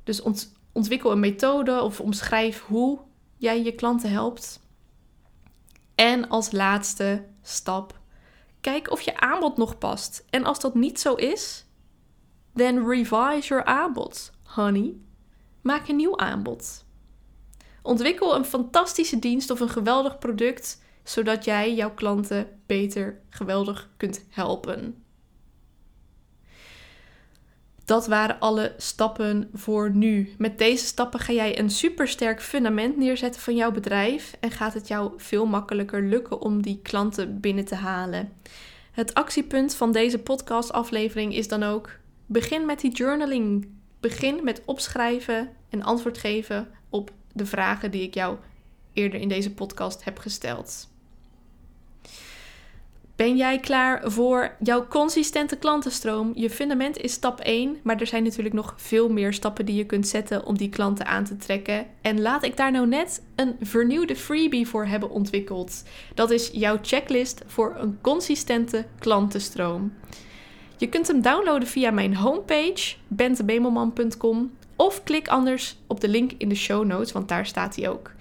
Dus 0.08 0.22
ontwikkel 0.72 1.12
een 1.12 1.20
methode 1.20 1.80
of 1.80 2.00
omschrijf 2.00 2.62
hoe 2.62 2.98
jij 3.36 3.62
je 3.62 3.74
klanten 3.74 4.10
helpt. 4.10 4.60
En 5.94 6.28
als 6.28 6.52
laatste 6.52 7.24
stap, 7.42 7.98
kijk 8.60 8.90
of 8.90 9.00
je 9.00 9.20
aanbod 9.20 9.56
nog 9.56 9.78
past. 9.78 10.24
En 10.30 10.44
als 10.44 10.60
dat 10.60 10.74
niet 10.74 11.00
zo 11.00 11.14
is, 11.14 11.66
then 12.54 12.88
revise 12.88 13.48
your 13.48 13.64
aanbod, 13.64 14.32
honey. 14.42 14.96
Maak 15.60 15.88
een 15.88 15.96
nieuw 15.96 16.18
aanbod. 16.18 16.84
Ontwikkel 17.82 18.34
een 18.34 18.44
fantastische 18.44 19.18
dienst 19.18 19.50
of 19.50 19.60
een 19.60 19.68
geweldig 19.68 20.18
product, 20.18 20.82
zodat 21.04 21.44
jij 21.44 21.74
jouw 21.74 21.94
klanten 21.94 22.60
beter 22.66 23.20
geweldig 23.30 23.90
kunt 23.96 24.24
helpen. 24.28 25.04
Dat 27.88 28.06
waren 28.06 28.40
alle 28.40 28.74
stappen 28.76 29.50
voor 29.54 29.90
nu. 29.90 30.34
Met 30.38 30.58
deze 30.58 30.84
stappen 30.86 31.20
ga 31.20 31.32
jij 31.32 31.58
een 31.58 31.70
supersterk 31.70 32.42
fundament 32.42 32.96
neerzetten 32.96 33.40
van 33.40 33.56
jouw 33.56 33.70
bedrijf 33.70 34.36
en 34.40 34.50
gaat 34.50 34.74
het 34.74 34.88
jou 34.88 35.12
veel 35.16 35.46
makkelijker 35.46 36.02
lukken 36.02 36.40
om 36.40 36.62
die 36.62 36.80
klanten 36.82 37.40
binnen 37.40 37.64
te 37.64 37.74
halen. 37.74 38.32
Het 38.92 39.14
actiepunt 39.14 39.74
van 39.74 39.92
deze 39.92 40.18
podcastaflevering 40.18 41.34
is 41.34 41.48
dan 41.48 41.62
ook: 41.62 41.90
begin 42.26 42.66
met 42.66 42.80
die 42.80 42.92
journaling. 42.92 43.68
Begin 44.00 44.44
met 44.44 44.62
opschrijven 44.64 45.48
en 45.68 45.82
antwoord 45.82 46.18
geven 46.18 46.68
op 46.88 47.10
de 47.32 47.46
vragen 47.46 47.90
die 47.90 48.02
ik 48.02 48.14
jou 48.14 48.36
eerder 48.92 49.20
in 49.20 49.28
deze 49.28 49.54
podcast 49.54 50.04
heb 50.04 50.18
gesteld. 50.18 50.88
Ben 53.18 53.36
jij 53.36 53.58
klaar 53.58 54.10
voor 54.10 54.54
jouw 54.62 54.86
consistente 54.86 55.56
klantenstroom? 55.56 56.32
Je 56.34 56.50
fundament 56.50 56.96
is 56.96 57.12
stap 57.12 57.40
1, 57.40 57.76
maar 57.82 58.00
er 58.00 58.06
zijn 58.06 58.22
natuurlijk 58.22 58.54
nog 58.54 58.74
veel 58.76 59.08
meer 59.08 59.32
stappen 59.32 59.66
die 59.66 59.74
je 59.74 59.86
kunt 59.86 60.08
zetten 60.08 60.46
om 60.46 60.58
die 60.58 60.68
klanten 60.68 61.06
aan 61.06 61.24
te 61.24 61.36
trekken. 61.36 61.86
En 62.00 62.20
laat 62.20 62.44
ik 62.44 62.56
daar 62.56 62.70
nou 62.70 62.86
net 62.86 63.22
een 63.36 63.56
vernieuwde 63.60 64.16
freebie 64.16 64.68
voor 64.68 64.86
hebben 64.86 65.10
ontwikkeld. 65.10 65.82
Dat 66.14 66.30
is 66.30 66.50
jouw 66.52 66.78
checklist 66.82 67.42
voor 67.46 67.74
een 67.78 67.98
consistente 68.00 68.86
klantenstroom. 68.98 69.92
Je 70.76 70.88
kunt 70.88 71.06
hem 71.06 71.22
downloaden 71.22 71.68
via 71.68 71.90
mijn 71.90 72.16
homepage 72.16 72.94
bentebemelman.com 73.08 74.50
of 74.76 75.02
klik 75.02 75.28
anders 75.28 75.76
op 75.86 76.00
de 76.00 76.08
link 76.08 76.32
in 76.36 76.48
de 76.48 76.54
show 76.54 76.84
notes, 76.84 77.12
want 77.12 77.28
daar 77.28 77.46
staat 77.46 77.76
hij 77.76 77.88
ook. 77.88 78.12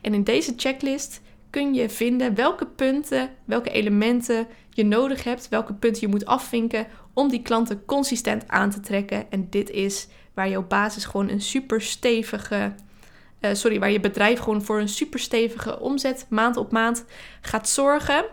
En 0.00 0.14
in 0.14 0.24
deze 0.24 0.52
checklist 0.56 1.20
kun 1.56 1.74
je 1.74 1.90
vinden 1.90 2.34
welke 2.34 2.66
punten, 2.66 3.30
welke 3.44 3.70
elementen 3.70 4.46
je 4.70 4.84
nodig 4.84 5.24
hebt, 5.24 5.48
welke 5.48 5.74
punten 5.74 6.00
je 6.00 6.08
moet 6.08 6.26
afvinken 6.26 6.86
om 7.14 7.28
die 7.28 7.42
klanten 7.42 7.84
consistent 7.84 8.48
aan 8.48 8.70
te 8.70 8.80
trekken. 8.80 9.30
En 9.30 9.46
dit 9.50 9.70
is 9.70 10.08
waar 10.34 10.48
jouw 10.48 10.66
basis 10.66 11.04
gewoon 11.04 11.28
een 11.28 11.40
super 11.40 11.80
stevige, 11.80 12.74
uh, 13.40 13.50
sorry, 13.52 13.78
waar 13.78 13.90
je 13.90 14.00
bedrijf 14.00 14.38
gewoon 14.38 14.62
voor 14.62 14.80
een 14.80 14.88
super 14.88 15.20
stevige 15.20 15.80
omzet 15.80 16.26
maand 16.30 16.56
op 16.56 16.72
maand 16.72 17.04
gaat 17.40 17.68
zorgen. 17.68 18.24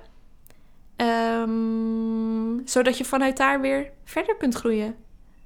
Um, 0.98 2.62
zodat 2.66 2.98
je 2.98 3.06
vanuit 3.06 3.38
daar 3.38 3.62
weer 3.62 3.92
verder 4.04 4.36
kunt 4.38 4.56
groeien. 4.56 4.96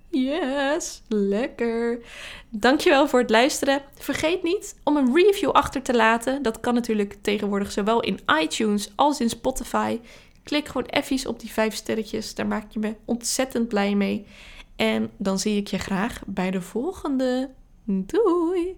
Yes, 0.10 1.02
lekker. 1.08 2.00
Dankjewel 2.50 3.08
voor 3.08 3.20
het 3.20 3.30
luisteren. 3.30 3.82
Vergeet 3.96 4.44
niet 4.44 4.76
om 4.84 4.98
een 4.98 5.16
review 5.16 5.50
achter 5.50 5.82
te 5.82 5.96
laten. 5.96 6.42
Dat 6.42 6.60
kan 6.60 6.74
natuurlijk 6.74 7.18
tegenwoordig 7.22 7.72
zowel 7.72 8.02
in 8.02 8.20
iTunes 8.42 8.92
als 8.96 9.20
in 9.20 9.30
Spotify. 9.30 10.00
Klik 10.44 10.68
gewoon 10.68 10.86
even 10.86 11.30
op 11.30 11.40
die 11.40 11.52
vijf 11.52 11.76
sterretjes. 11.76 12.36
Daar 12.36 12.48
maak 12.48 12.72
je 12.72 12.80
me 12.80 12.96
ontzettend 13.06 13.68
blij 13.68 13.96
mee. 13.96 14.26
En 14.76 15.12
dan 15.18 15.40
zie 15.40 15.58
ik 15.58 15.68
je 15.68 15.78
graag 15.78 16.22
bij 16.26 16.52
de 16.52 16.62
volgende. 16.62 17.50
Doei! 17.84 18.78